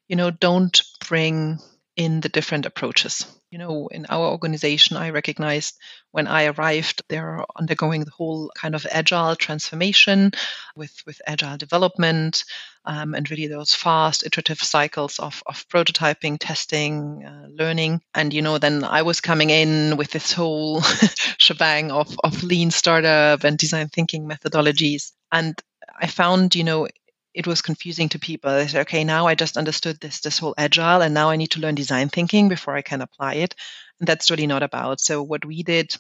you 0.08 0.16
know 0.16 0.32
don't 0.32 0.84
bring 1.08 1.60
in 1.96 2.22
the 2.22 2.30
different 2.30 2.66
approaches. 2.66 3.26
You 3.52 3.60
know, 3.60 3.88
in 3.88 4.08
our 4.08 4.32
organization, 4.32 4.98
I 4.98 5.12
recognized 5.12 5.78
when 6.12 6.28
I 6.28 6.46
arrived, 6.46 7.04
they're 7.08 7.46
undergoing 7.56 8.04
the 8.04 8.12
whole 8.12 8.52
kind 8.56 8.74
of 8.74 8.88
agile 8.90 9.36
transformation 9.36 10.32
with, 10.76 10.94
with 11.06 11.22
agile 11.28 11.58
development 11.58 12.46
um, 12.86 13.14
and 13.14 13.30
really 13.30 13.48
those 13.48 13.74
fast 13.74 14.26
iterative 14.26 14.60
cycles 14.60 15.20
of, 15.20 15.42
of 15.46 15.68
prototyping, 15.70 16.38
testing, 16.40 17.24
uh, 17.26 17.48
learning. 17.50 18.02
And, 18.14 18.34
you 18.34 18.42
know, 18.42 18.58
then 18.58 18.84
I 18.84 19.04
was 19.04 19.22
coming 19.22 19.50
in 19.50 19.98
with 19.98 20.12
this 20.12 20.34
whole 20.34 20.82
shebang 21.38 21.92
of, 21.92 22.16
of 22.24 22.44
lean 22.44 22.72
startup 22.72 23.44
and 23.44 23.58
design 23.58 23.88
thinking 23.90 24.28
methodologies. 24.28 25.14
And 25.32 25.56
I 26.00 26.08
found, 26.08 26.56
you 26.56 26.64
know, 26.64 26.88
it 27.34 27.48
was 27.48 27.62
confusing 27.62 28.10
to 28.10 28.20
people. 28.20 28.52
They 28.52 28.68
said, 28.68 28.82
okay, 28.82 29.04
now 29.04 29.28
I 29.28 29.36
just 29.36 29.58
understood 29.58 30.00
this 30.00 30.20
this 30.20 30.38
whole 30.38 30.54
agile, 30.56 31.02
and 31.02 31.14
now 31.14 31.30
I 31.30 31.36
need 31.36 31.52
to 31.52 31.60
learn 31.60 31.74
design 31.74 32.10
thinking 32.10 32.48
before 32.48 32.76
I 32.76 32.84
can 32.84 33.02
apply 33.02 33.36
it. 33.36 33.56
And 34.00 34.08
that's 34.08 34.30
really 34.30 34.46
not 34.46 34.62
about. 34.62 35.00
So 35.00 35.24
what 35.24 35.44
we 35.44 35.64
did 35.64 35.96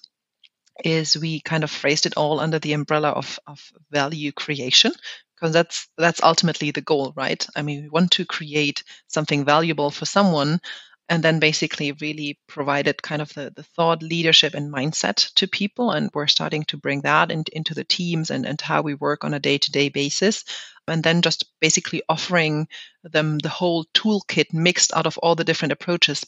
is 0.83 1.17
we 1.17 1.39
kind 1.39 1.63
of 1.63 1.71
phrased 1.71 2.05
it 2.05 2.17
all 2.17 2.39
under 2.39 2.59
the 2.59 2.73
umbrella 2.73 3.09
of, 3.09 3.39
of 3.47 3.71
value 3.91 4.31
creation 4.31 4.91
because 5.43 5.53
that's 5.53 5.89
that's 5.97 6.23
ultimately 6.23 6.71
the 6.71 6.79
goal 6.79 7.11
right? 7.17 7.45
I 7.53 7.63
mean 7.63 7.83
we 7.83 7.89
want 7.89 8.11
to 8.11 8.25
create 8.25 8.83
something 9.07 9.43
valuable 9.43 9.91
for 9.91 10.05
someone 10.05 10.61
and 11.09 11.21
then 11.21 11.39
basically 11.39 11.91
really 11.91 12.39
provided 12.47 13.03
kind 13.03 13.21
of 13.21 13.33
the, 13.33 13.51
the 13.53 13.63
thought 13.63 14.01
leadership 14.01 14.53
and 14.53 14.73
mindset 14.73 15.33
to 15.33 15.49
people. 15.49 15.91
And 15.91 16.09
we're 16.13 16.27
starting 16.27 16.63
to 16.69 16.77
bring 16.77 17.01
that 17.01 17.29
in, 17.29 17.43
into 17.51 17.73
the 17.73 17.83
teams 17.83 18.31
and, 18.31 18.45
and 18.45 18.59
how 18.61 18.81
we 18.81 18.93
work 18.93 19.25
on 19.25 19.33
a 19.33 19.39
day-to-day 19.39 19.89
basis. 19.89 20.45
And 20.87 21.03
then 21.03 21.21
just 21.21 21.45
basically 21.59 22.03
offering 22.07 22.69
them 23.03 23.37
the 23.37 23.49
whole 23.49 23.83
toolkit 23.93 24.53
mixed 24.53 24.95
out 24.95 25.05
of 25.05 25.17
all 25.17 25.35
the 25.35 25.43
different 25.43 25.73
approaches 25.73 26.23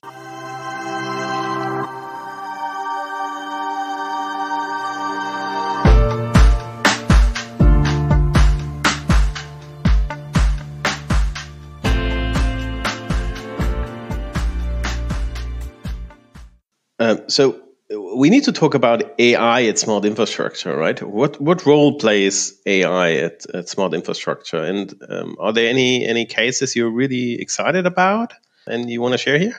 Um, 17.06 17.30
so 17.30 17.62
we 17.90 18.30
need 18.32 18.46
to 18.46 18.52
talk 18.52 18.74
about 18.74 19.04
AI 19.20 19.66
at 19.66 19.78
smart 19.78 20.06
infrastructure, 20.06 20.76
right? 20.76 21.00
What 21.02 21.40
what 21.40 21.66
role 21.66 22.00
plays 22.00 22.60
AI 22.66 23.14
at, 23.18 23.46
at 23.54 23.70
smart 23.70 23.94
infrastructure, 23.94 24.58
and 24.64 24.94
um, 25.10 25.36
are 25.40 25.54
there 25.54 25.70
any 25.70 26.06
any 26.06 26.26
cases 26.26 26.76
you're 26.76 26.90
really 26.90 27.40
excited 27.40 27.86
about 27.86 28.34
and 28.66 28.90
you 28.90 29.02
want 29.02 29.14
to 29.14 29.20
share 29.20 29.38
here? 29.38 29.56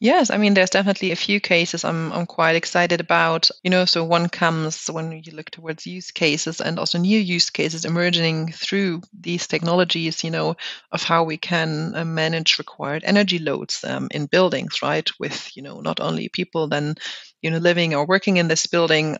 Yes, 0.00 0.30
I 0.30 0.36
mean, 0.36 0.54
there's 0.54 0.70
definitely 0.70 1.10
a 1.10 1.16
few 1.16 1.40
cases 1.40 1.84
I'm, 1.84 2.12
I'm 2.12 2.26
quite 2.26 2.54
excited 2.54 3.00
about. 3.00 3.50
You 3.64 3.70
know, 3.70 3.84
so 3.84 4.04
one 4.04 4.28
comes 4.28 4.86
when 4.86 5.10
you 5.24 5.32
look 5.32 5.50
towards 5.50 5.88
use 5.88 6.12
cases 6.12 6.60
and 6.60 6.78
also 6.78 6.98
new 6.98 7.18
use 7.18 7.50
cases 7.50 7.84
emerging 7.84 8.52
through 8.52 9.02
these 9.12 9.48
technologies, 9.48 10.22
you 10.22 10.30
know, 10.30 10.56
of 10.92 11.02
how 11.02 11.24
we 11.24 11.36
can 11.36 11.96
uh, 11.96 12.04
manage 12.04 12.58
required 12.58 13.02
energy 13.04 13.40
loads 13.40 13.82
um, 13.82 14.06
in 14.12 14.26
buildings, 14.26 14.82
right? 14.82 15.10
With, 15.18 15.50
you 15.56 15.62
know, 15.62 15.80
not 15.80 15.98
only 15.98 16.28
people 16.28 16.68
then, 16.68 16.94
you 17.42 17.50
know, 17.50 17.58
living 17.58 17.94
or 17.96 18.06
working 18.06 18.36
in 18.36 18.46
this 18.46 18.66
building, 18.66 19.16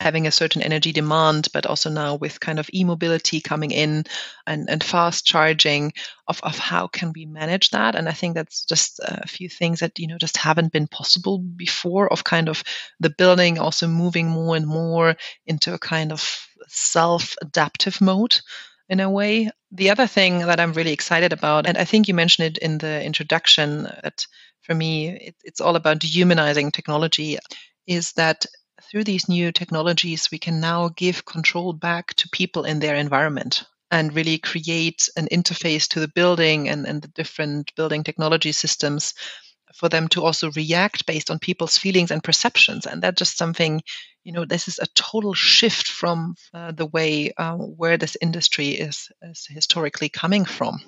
having 0.00 0.26
a 0.26 0.30
certain 0.30 0.62
energy 0.62 0.92
demand, 0.92 1.48
but 1.52 1.66
also 1.66 1.90
now 1.90 2.14
with 2.14 2.40
kind 2.40 2.58
of 2.58 2.70
e-mobility 2.72 3.40
coming 3.40 3.70
in 3.70 4.04
and, 4.46 4.70
and 4.70 4.84
fast 4.84 5.26
charging 5.26 5.92
of, 6.28 6.40
of 6.42 6.56
how 6.58 6.86
can 6.86 7.12
we 7.14 7.26
manage 7.26 7.70
that. 7.70 7.94
And 7.94 8.08
I 8.08 8.12
think 8.12 8.34
that's 8.34 8.64
just 8.64 9.00
a 9.00 9.26
few 9.26 9.48
things 9.48 9.80
that, 9.80 9.98
you 9.98 10.06
know, 10.06 10.18
just 10.18 10.36
haven't 10.36 10.72
been 10.72 10.86
possible 10.86 11.38
before 11.38 12.12
of 12.12 12.24
kind 12.24 12.48
of 12.48 12.62
the 13.00 13.10
building 13.10 13.58
also 13.58 13.88
moving 13.88 14.28
more 14.28 14.54
and 14.56 14.66
more 14.66 15.16
into 15.46 15.74
a 15.74 15.78
kind 15.78 16.12
of 16.12 16.46
self-adaptive 16.68 18.00
mode 18.00 18.40
in 18.88 19.00
a 19.00 19.10
way. 19.10 19.50
The 19.72 19.90
other 19.90 20.06
thing 20.06 20.38
that 20.38 20.60
I'm 20.60 20.72
really 20.72 20.92
excited 20.92 21.32
about, 21.32 21.66
and 21.66 21.76
I 21.76 21.84
think 21.84 22.08
you 22.08 22.14
mentioned 22.14 22.56
it 22.56 22.58
in 22.58 22.78
the 22.78 23.04
introduction, 23.04 23.82
that 23.82 24.26
for 24.62 24.74
me, 24.74 25.08
it, 25.08 25.34
it's 25.44 25.60
all 25.60 25.76
about 25.76 25.98
dehumanizing 25.98 26.70
technology, 26.70 27.38
is 27.86 28.12
that 28.12 28.46
through 28.82 29.04
these 29.04 29.28
new 29.28 29.52
technologies, 29.52 30.30
we 30.30 30.38
can 30.38 30.60
now 30.60 30.88
give 30.88 31.24
control 31.24 31.72
back 31.72 32.14
to 32.14 32.28
people 32.30 32.64
in 32.64 32.78
their 32.78 32.96
environment 32.96 33.64
and 33.90 34.14
really 34.14 34.38
create 34.38 35.08
an 35.16 35.28
interface 35.32 35.88
to 35.88 36.00
the 36.00 36.08
building 36.08 36.68
and, 36.68 36.86
and 36.86 37.02
the 37.02 37.08
different 37.08 37.74
building 37.74 38.04
technology 38.04 38.52
systems 38.52 39.14
for 39.74 39.88
them 39.88 40.08
to 40.08 40.24
also 40.24 40.50
react 40.52 41.06
based 41.06 41.30
on 41.30 41.38
people's 41.38 41.78
feelings 41.78 42.10
and 42.10 42.22
perceptions. 42.22 42.86
And 42.86 43.02
that's 43.02 43.18
just 43.18 43.36
something, 43.36 43.82
you 44.24 44.32
know, 44.32 44.44
this 44.44 44.68
is 44.68 44.78
a 44.78 44.86
total 44.94 45.34
shift 45.34 45.86
from 45.86 46.34
uh, 46.54 46.72
the 46.72 46.86
way 46.86 47.32
uh, 47.36 47.56
where 47.56 47.96
this 47.96 48.16
industry 48.20 48.70
is, 48.70 49.08
is 49.22 49.46
historically 49.48 50.08
coming 50.08 50.44
from. 50.44 50.80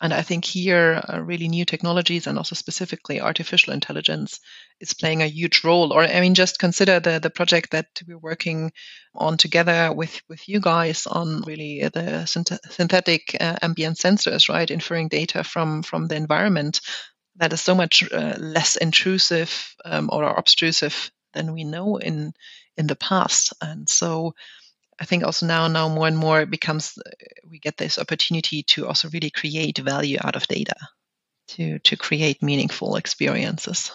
And 0.00 0.14
I 0.14 0.22
think 0.22 0.44
here, 0.46 1.02
uh, 1.08 1.20
really 1.20 1.48
new 1.48 1.64
technologies 1.64 2.26
and 2.26 2.38
also 2.38 2.54
specifically 2.54 3.20
artificial 3.20 3.74
intelligence 3.74 4.40
is 4.80 4.94
playing 4.94 5.22
a 5.22 5.26
huge 5.26 5.62
role. 5.62 5.92
Or, 5.92 6.02
I 6.02 6.20
mean, 6.20 6.34
just 6.34 6.58
consider 6.58 7.00
the, 7.00 7.20
the 7.20 7.28
project 7.28 7.72
that 7.72 7.86
we're 8.06 8.18
working 8.18 8.72
on 9.14 9.36
together 9.36 9.92
with, 9.92 10.20
with 10.28 10.48
you 10.48 10.60
guys 10.60 11.06
on 11.06 11.42
really 11.42 11.82
the 11.82 12.24
synth- 12.24 12.58
synthetic 12.70 13.36
uh, 13.38 13.56
ambient 13.60 13.98
sensors, 13.98 14.48
right? 14.48 14.70
Inferring 14.70 15.08
data 15.08 15.44
from, 15.44 15.82
from 15.82 16.08
the 16.08 16.16
environment 16.16 16.80
that 17.36 17.52
is 17.52 17.60
so 17.60 17.74
much 17.74 18.02
uh, 18.10 18.36
less 18.38 18.76
intrusive 18.76 19.74
um, 19.84 20.08
or 20.12 20.24
obtrusive 20.24 21.10
than 21.34 21.52
we 21.52 21.64
know 21.64 21.96
in, 21.96 22.32
in 22.76 22.86
the 22.86 22.96
past. 22.96 23.52
And 23.60 23.88
so, 23.88 24.34
I 25.00 25.06
think 25.06 25.24
also 25.24 25.46
now, 25.46 25.66
now 25.68 25.88
more 25.88 26.06
and 26.06 26.16
more 26.16 26.42
it 26.42 26.50
becomes 26.50 26.98
uh, 26.98 27.10
we 27.50 27.58
get 27.58 27.78
this 27.78 27.98
opportunity 27.98 28.62
to 28.64 28.86
also 28.86 29.08
really 29.08 29.30
create 29.30 29.78
value 29.78 30.18
out 30.22 30.36
of 30.36 30.46
data, 30.46 30.76
to 31.48 31.78
to 31.78 31.96
create 31.96 32.42
meaningful 32.42 32.96
experiences. 32.96 33.90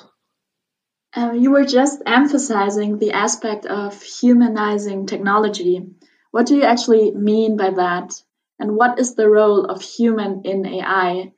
Um, 1.15 1.39
you 1.39 1.51
were 1.51 1.63
just 1.65 2.01
emphasizing 2.05 2.97
the 2.97 3.13
aspect 3.13 3.65
of 3.65 4.01
humanizing 4.01 5.05
technology. 5.05 5.85
What 6.31 6.47
do 6.47 6.57
you 6.57 6.63
actually 6.63 7.11
mean 7.11 7.55
by 7.55 7.69
that? 7.69 8.21
And 8.59 8.75
what 8.75 8.99
is 8.99 9.15
the 9.15 9.29
role 9.29 9.65
of 9.65 9.81
human 9.81 10.41
in 10.43 10.65
AI? 10.65 11.31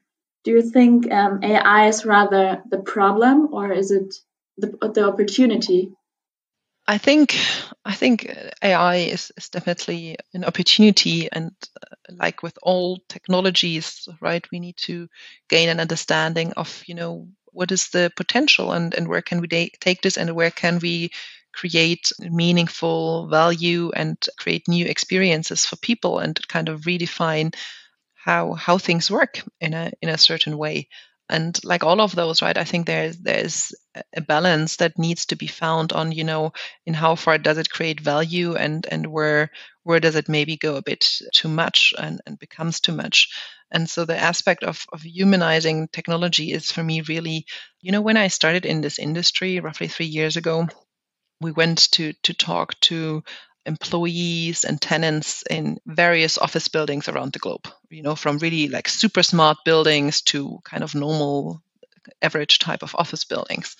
Do 0.44 0.52
you 0.52 0.62
think 0.62 1.12
um, 1.12 1.44
AI 1.44 1.88
is 1.90 2.06
rather 2.06 2.64
the 2.70 2.80
problem 2.80 3.54
or 3.54 3.72
is 3.72 3.92
it 3.92 4.16
the, 4.58 4.70
the 4.94 5.08
opportunity? 5.08 5.94
I 6.88 6.98
think 6.98 7.36
I 7.86 7.94
think 7.94 8.26
AI 8.64 8.96
is, 8.98 9.32
is 9.38 9.50
definitely 9.50 10.18
an 10.34 10.46
opportunity, 10.46 11.30
and 11.32 11.52
uh, 11.82 11.96
like 12.12 12.44
with 12.44 12.58
all 12.64 13.00
technologies, 13.10 14.08
right, 14.22 14.46
we 14.52 14.60
need 14.60 14.78
to 14.88 15.10
gain 15.50 15.68
an 15.70 15.80
understanding 15.82 16.54
of 16.54 16.84
you 16.88 16.96
know 16.96 17.28
what 17.52 17.72
is 17.72 17.90
the 17.90 18.12
potential 18.16 18.72
and 18.72 18.94
and 18.94 19.08
where 19.10 19.22
can 19.22 19.42
we 19.42 19.48
da- 19.48 19.72
take 19.82 20.02
this 20.02 20.18
and 20.18 20.34
where 20.36 20.52
can 20.52 20.80
we 20.80 21.10
create 21.54 22.12
meaningful 22.20 23.28
value 23.28 23.92
and 23.96 24.18
create 24.38 24.68
new 24.68 24.86
experiences 24.86 25.66
for 25.66 25.76
people 25.78 26.20
and 26.20 26.48
kind 26.48 26.70
of 26.70 26.82
redefine 26.82 27.54
how 28.16 28.54
how 28.54 28.78
things 28.78 29.12
work 29.12 29.42
in 29.62 29.74
a 29.74 29.92
in 30.02 30.10
a 30.10 30.18
certain 30.18 30.58
way 30.58 30.88
and 31.30 31.60
like 31.64 31.84
all 31.84 32.02
of 32.02 32.16
those 32.16 32.42
right 32.42 32.58
i 32.58 32.64
think 32.64 32.86
there's 32.86 33.18
there's 33.18 33.74
a 34.16 34.22
balance 34.22 34.78
that 34.78 34.98
needs 34.98 35.26
to 35.26 35.36
be 35.36 35.48
found 35.48 35.92
on 35.94 36.12
you 36.12 36.24
know 36.24 36.52
in 36.86 36.94
how 36.94 37.16
far 37.16 37.38
does 37.38 37.58
it 37.58 37.70
create 37.70 38.00
value 38.00 38.56
and 38.56 38.86
and 38.90 39.06
where 39.08 39.50
where 39.84 40.00
does 40.00 40.16
it 40.16 40.30
maybe 40.30 40.58
go 40.58 40.76
a 40.76 40.82
bit 40.82 41.08
too 41.34 41.48
much 41.48 41.94
and, 41.98 42.20
and 42.26 42.38
becomes 42.38 42.82
too 42.82 42.92
much. 42.92 43.30
And 43.72 43.90
so 43.90 44.04
the 44.04 44.18
aspect 44.18 44.66
of, 44.66 44.84
of 44.92 45.02
humanizing 45.02 45.88
technology 45.94 46.52
is 46.52 46.74
for 46.74 46.84
me 46.84 47.02
really 47.02 47.46
you 47.82 47.92
know 47.92 48.02
when 48.02 48.18
i 48.18 48.28
started 48.28 48.66
in 48.66 48.82
this 48.82 49.00
industry 49.00 49.60
roughly 49.60 49.88
three 49.88 50.06
years 50.06 50.36
ago 50.38 50.68
we 51.42 51.52
went 51.52 51.92
to 51.92 52.14
to 52.24 52.34
talk 52.34 52.80
to 52.82 53.24
employees 53.68 54.64
and 54.64 54.82
tenants 54.82 55.44
in 55.50 55.78
various 55.86 56.38
office 56.38 56.68
buildings 56.70 57.08
around 57.08 57.34
the 57.34 57.40
globe 57.40 57.68
you 57.90 58.02
know 58.02 58.16
from 58.16 58.38
really 58.40 58.68
like 58.68 58.88
super 58.88 59.22
smart 59.22 59.58
buildings 59.66 60.22
to 60.22 60.60
kind 60.64 60.84
of 60.84 60.96
normal 60.96 61.62
average 62.22 62.60
type 62.60 62.84
of 62.84 62.96
office 62.96 63.26
buildings. 63.26 63.76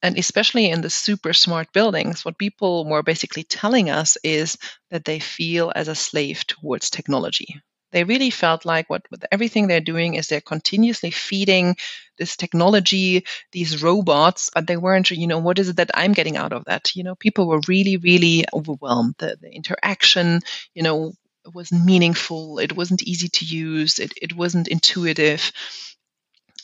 And 0.00 0.16
especially 0.16 0.70
in 0.70 0.80
the 0.80 0.90
super 0.90 1.32
smart 1.32 1.72
buildings 1.72 2.24
what 2.24 2.38
people 2.38 2.88
were 2.88 3.02
basically 3.02 3.42
telling 3.42 3.90
us 3.90 4.16
is 4.22 4.56
that 4.90 5.04
they 5.04 5.18
feel 5.18 5.72
as 5.74 5.88
a 5.88 5.94
slave 5.94 6.46
towards 6.46 6.90
technology 6.90 7.60
they 7.92 8.04
really 8.04 8.30
felt 8.30 8.64
like 8.64 8.88
what 8.90 9.02
everything 9.32 9.66
they're 9.66 9.80
doing 9.80 10.14
is 10.14 10.28
they're 10.28 10.40
continuously 10.40 11.10
feeding 11.10 11.76
this 12.18 12.36
technology, 12.36 13.24
these 13.52 13.82
robots, 13.82 14.50
but 14.54 14.66
they 14.66 14.76
weren't, 14.76 15.10
you 15.10 15.26
know, 15.26 15.38
what 15.38 15.58
is 15.58 15.68
it 15.68 15.76
that 15.76 15.90
I'm 15.94 16.12
getting 16.12 16.36
out 16.36 16.52
of 16.52 16.64
that? 16.66 16.94
You 16.94 17.04
know, 17.04 17.14
people 17.14 17.46
were 17.46 17.60
really, 17.68 17.96
really 17.96 18.44
overwhelmed. 18.52 19.14
The, 19.18 19.38
the 19.40 19.50
interaction, 19.50 20.40
you 20.74 20.82
know, 20.82 21.12
wasn't 21.54 21.84
meaningful. 21.84 22.58
It 22.58 22.76
wasn't 22.76 23.02
easy 23.02 23.28
to 23.28 23.44
use. 23.44 23.98
It, 23.98 24.12
it 24.20 24.36
wasn't 24.36 24.68
intuitive. 24.68 25.52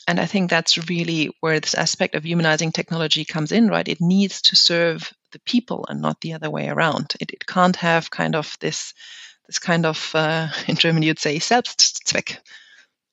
And 0.07 0.21
I 0.21 0.27
think 0.27 0.51
that's 0.51 0.91
really 0.91 1.31
where 1.41 1.61
this 1.61 1.75
aspect 1.75 2.15
of 2.15 2.25
humanizing 2.25 2.73
technology 2.73 3.25
comes 3.25 3.53
in, 3.53 3.69
right? 3.69 3.89
It 3.89 4.01
needs 4.01 4.43
to 4.43 4.57
serve 4.57 5.11
the 5.33 5.39
people 5.41 5.87
and 5.89 6.03
not 6.03 6.21
the 6.21 6.35
other 6.35 6.51
way 6.51 6.69
around. 6.69 7.15
It, 7.21 7.31
it 7.33 7.47
can't 7.47 7.77
have 7.77 8.11
kind 8.11 8.37
of 8.37 8.57
this 8.61 8.93
this 9.47 9.59
kind 9.59 9.87
of, 9.87 10.11
uh, 10.15 10.49
in 10.69 10.77
German 10.77 11.03
you'd 11.03 11.19
say, 11.19 11.39
Selbstzweck. 11.39 12.39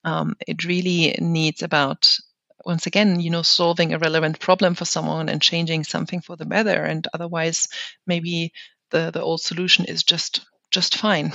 Um, 0.04 0.36
it 0.48 0.66
really 0.66 1.16
needs 1.20 1.62
about, 1.62 2.18
once 2.66 2.88
again, 2.88 3.20
you 3.20 3.30
know, 3.30 3.44
solving 3.44 3.94
a 3.94 4.00
relevant 4.00 4.40
problem 4.40 4.76
for 4.76 4.86
someone 4.86 5.30
and 5.30 5.42
changing 5.42 5.84
something 5.84 6.22
for 6.22 6.36
the 6.36 6.46
better. 6.46 6.84
And 6.84 7.08
otherwise, 7.14 7.68
maybe 8.08 8.54
the, 8.92 9.12
the 9.12 9.22
old 9.22 9.42
solution 9.42 9.86
is 9.86 10.04
just 10.04 10.42
just 10.72 10.96
fine. 10.96 11.34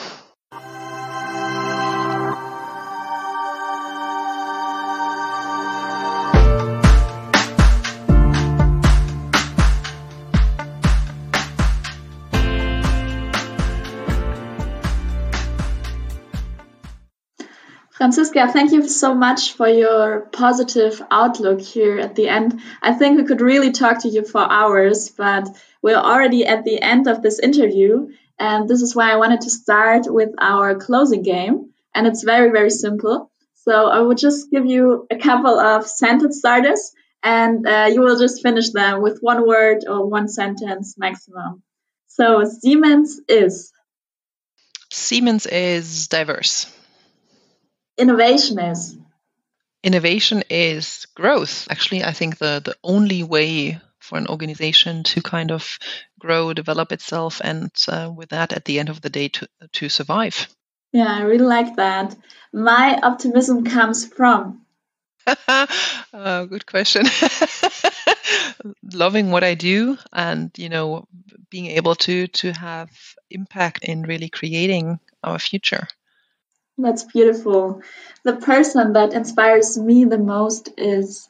Franziska, 17.96 18.52
thank 18.52 18.72
you 18.72 18.86
so 18.86 19.14
much 19.14 19.54
for 19.54 19.66
your 19.66 20.28
positive 20.30 21.00
outlook 21.10 21.62
here 21.62 21.98
at 21.98 22.14
the 22.14 22.28
end. 22.28 22.60
I 22.82 22.92
think 22.92 23.16
we 23.16 23.24
could 23.24 23.40
really 23.40 23.72
talk 23.72 24.02
to 24.02 24.08
you 24.08 24.22
for 24.22 24.42
hours, 24.42 25.08
but 25.08 25.48
we're 25.80 25.96
already 25.96 26.44
at 26.44 26.64
the 26.64 26.82
end 26.82 27.06
of 27.06 27.22
this 27.22 27.38
interview. 27.38 28.08
And 28.38 28.68
this 28.68 28.82
is 28.82 28.94
why 28.94 29.10
I 29.10 29.16
wanted 29.16 29.40
to 29.42 29.50
start 29.50 30.12
with 30.12 30.28
our 30.38 30.74
closing 30.74 31.22
game. 31.22 31.70
And 31.94 32.06
it's 32.06 32.22
very, 32.22 32.50
very 32.50 32.68
simple. 32.68 33.30
So 33.54 33.88
I 33.88 34.00
will 34.00 34.14
just 34.14 34.50
give 34.50 34.66
you 34.66 35.06
a 35.10 35.16
couple 35.16 35.58
of 35.58 35.86
sentence 35.86 36.40
starters 36.40 36.92
and 37.22 37.66
uh, 37.66 37.88
you 37.90 38.02
will 38.02 38.18
just 38.18 38.42
finish 38.42 38.72
them 38.72 39.00
with 39.00 39.20
one 39.22 39.48
word 39.48 39.84
or 39.88 40.06
one 40.06 40.28
sentence 40.28 40.96
maximum. 40.98 41.62
So 42.08 42.44
Siemens 42.44 43.22
is. 43.26 43.72
Siemens 44.92 45.46
is 45.46 46.08
diverse 46.08 46.70
innovation 47.98 48.58
is? 48.58 48.98
Innovation 49.82 50.42
is 50.50 51.06
growth. 51.14 51.68
Actually, 51.70 52.04
I 52.04 52.12
think 52.12 52.38
the, 52.38 52.60
the 52.64 52.76
only 52.82 53.22
way 53.22 53.80
for 54.00 54.18
an 54.18 54.26
organization 54.28 55.02
to 55.02 55.22
kind 55.22 55.50
of 55.50 55.78
grow, 56.18 56.52
develop 56.52 56.92
itself, 56.92 57.40
and 57.42 57.70
uh, 57.88 58.10
with 58.14 58.30
that, 58.30 58.52
at 58.52 58.64
the 58.64 58.78
end 58.78 58.88
of 58.88 59.00
the 59.00 59.10
day, 59.10 59.28
to, 59.28 59.48
to 59.72 59.88
survive. 59.88 60.48
Yeah, 60.92 61.12
I 61.12 61.22
really 61.22 61.44
like 61.44 61.76
that. 61.76 62.16
My 62.52 62.98
optimism 63.02 63.64
comes 63.64 64.06
from. 64.06 64.62
uh, 65.48 66.44
good 66.44 66.66
question. 66.66 67.04
Loving 68.92 69.30
what 69.30 69.44
I 69.44 69.54
do, 69.54 69.98
and 70.12 70.50
you 70.56 70.68
know, 70.68 71.06
being 71.50 71.66
able 71.66 71.96
to 71.96 72.28
to 72.28 72.52
have 72.52 72.90
impact 73.30 73.84
in 73.84 74.02
really 74.02 74.28
creating 74.28 75.00
our 75.22 75.38
future. 75.38 75.88
That's 76.78 77.04
beautiful. 77.04 77.82
The 78.22 78.36
person 78.36 78.92
that 78.92 79.14
inspires 79.14 79.78
me 79.78 80.04
the 80.04 80.18
most 80.18 80.68
is. 80.76 81.28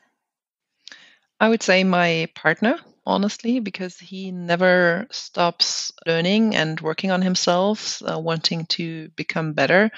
I 1.38 1.48
would 1.48 1.62
say 1.62 1.84
my 1.84 2.28
partner, 2.34 2.78
honestly, 3.04 3.60
because 3.60 3.98
he 3.98 4.32
never 4.32 5.06
stops 5.10 5.92
learning 6.06 6.56
and 6.56 6.80
working 6.80 7.10
on 7.10 7.22
himself, 7.22 8.02
uh, 8.02 8.18
wanting 8.18 8.66
to 8.66 9.10
become 9.10 9.52
better. 9.52 9.90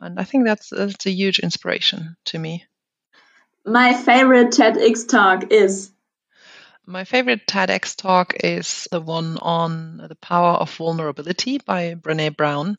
And 0.00 0.18
I 0.18 0.24
think 0.24 0.46
that's, 0.46 0.70
that's 0.70 1.06
a 1.06 1.10
huge 1.10 1.40
inspiration 1.40 2.16
to 2.26 2.38
me. 2.38 2.64
My 3.66 3.94
favorite 3.94 4.52
TEDx 4.52 5.08
talk 5.08 5.52
is. 5.52 5.90
My 6.86 7.04
favorite 7.04 7.46
TEDx 7.46 7.96
talk 7.96 8.34
is 8.44 8.86
the 8.90 9.00
one 9.00 9.38
on 9.38 9.96
the 10.08 10.14
power 10.14 10.54
of 10.54 10.72
vulnerability 10.74 11.58
by 11.58 11.96
Brene 11.96 12.36
Brown 12.36 12.78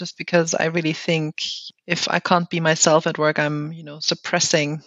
just 0.00 0.16
because 0.16 0.54
I 0.54 0.64
really 0.64 0.94
think 0.94 1.42
if 1.86 2.08
I 2.08 2.20
can't 2.20 2.48
be 2.48 2.58
myself 2.58 3.06
at 3.06 3.18
work, 3.18 3.38
I'm 3.38 3.70
you 3.72 3.84
know 3.84 4.00
suppressing 4.00 4.82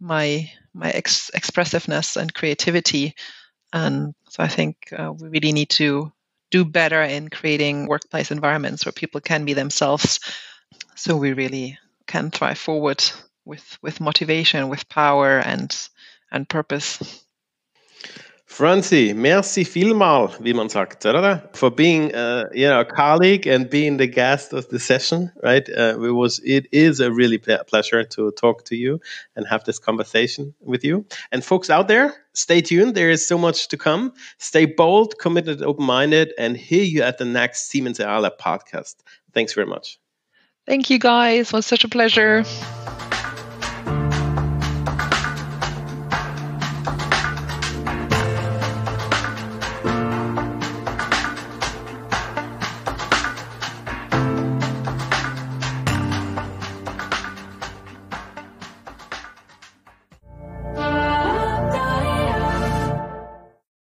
my 0.00 0.50
my 0.72 0.90
ex- 0.90 1.32
expressiveness 1.34 2.16
and 2.16 2.32
creativity, 2.32 3.14
and 3.72 4.14
so 4.30 4.44
I 4.44 4.48
think 4.48 4.76
uh, 4.96 5.12
we 5.18 5.28
really 5.28 5.52
need 5.52 5.70
to 5.70 6.12
do 6.52 6.64
better 6.64 7.02
in 7.02 7.28
creating 7.28 7.88
workplace 7.88 8.30
environments 8.30 8.86
where 8.86 8.92
people 8.92 9.20
can 9.20 9.44
be 9.44 9.54
themselves, 9.54 10.20
so 10.94 11.16
we 11.16 11.32
really 11.32 11.76
can 12.06 12.30
thrive 12.30 12.58
forward 12.58 13.02
with 13.44 13.78
with 13.82 14.00
motivation, 14.00 14.68
with 14.68 14.88
power, 14.88 15.40
and 15.40 15.76
and 16.30 16.48
purpose. 16.48 17.21
Franzi, 18.52 19.14
merci 19.14 19.64
vielmal, 19.64 20.30
wie 20.40 20.52
man 20.52 20.68
sagt, 20.68 21.06
oder? 21.06 21.48
For 21.54 21.70
being, 21.70 22.14
uh, 22.14 22.44
you 22.52 22.68
know, 22.68 22.80
a 22.80 22.84
colleague 22.84 23.46
and 23.46 23.70
being 23.70 23.96
the 23.96 24.06
guest 24.06 24.52
of 24.52 24.68
the 24.68 24.78
session, 24.78 25.32
right? 25.42 25.66
Uh, 25.70 25.98
it 25.98 26.12
was, 26.12 26.38
it 26.44 26.66
is 26.70 27.00
a 27.00 27.10
really 27.10 27.38
pleasure 27.38 28.04
to 28.04 28.30
talk 28.32 28.66
to 28.66 28.76
you 28.76 29.00
and 29.34 29.46
have 29.48 29.64
this 29.64 29.78
conversation 29.78 30.54
with 30.60 30.84
you. 30.84 31.06
And 31.32 31.42
folks 31.42 31.70
out 31.70 31.88
there, 31.88 32.14
stay 32.34 32.60
tuned. 32.60 32.94
There 32.94 33.08
is 33.08 33.26
so 33.26 33.38
much 33.38 33.68
to 33.68 33.78
come. 33.78 34.12
Stay 34.36 34.66
bold, 34.66 35.18
committed, 35.18 35.62
open-minded, 35.62 36.34
and 36.36 36.54
hear 36.54 36.84
you 36.84 37.02
at 37.02 37.16
the 37.16 37.24
next 37.24 37.70
Siemens 37.70 38.00
AI 38.00 38.18
Lab 38.18 38.36
podcast. 38.36 38.96
Thanks 39.32 39.54
very 39.54 39.66
much. 39.66 39.98
Thank 40.66 40.90
you, 40.90 40.98
guys. 40.98 41.48
It 41.48 41.52
was 41.54 41.64
such 41.64 41.84
a 41.84 41.88
pleasure. 41.88 42.44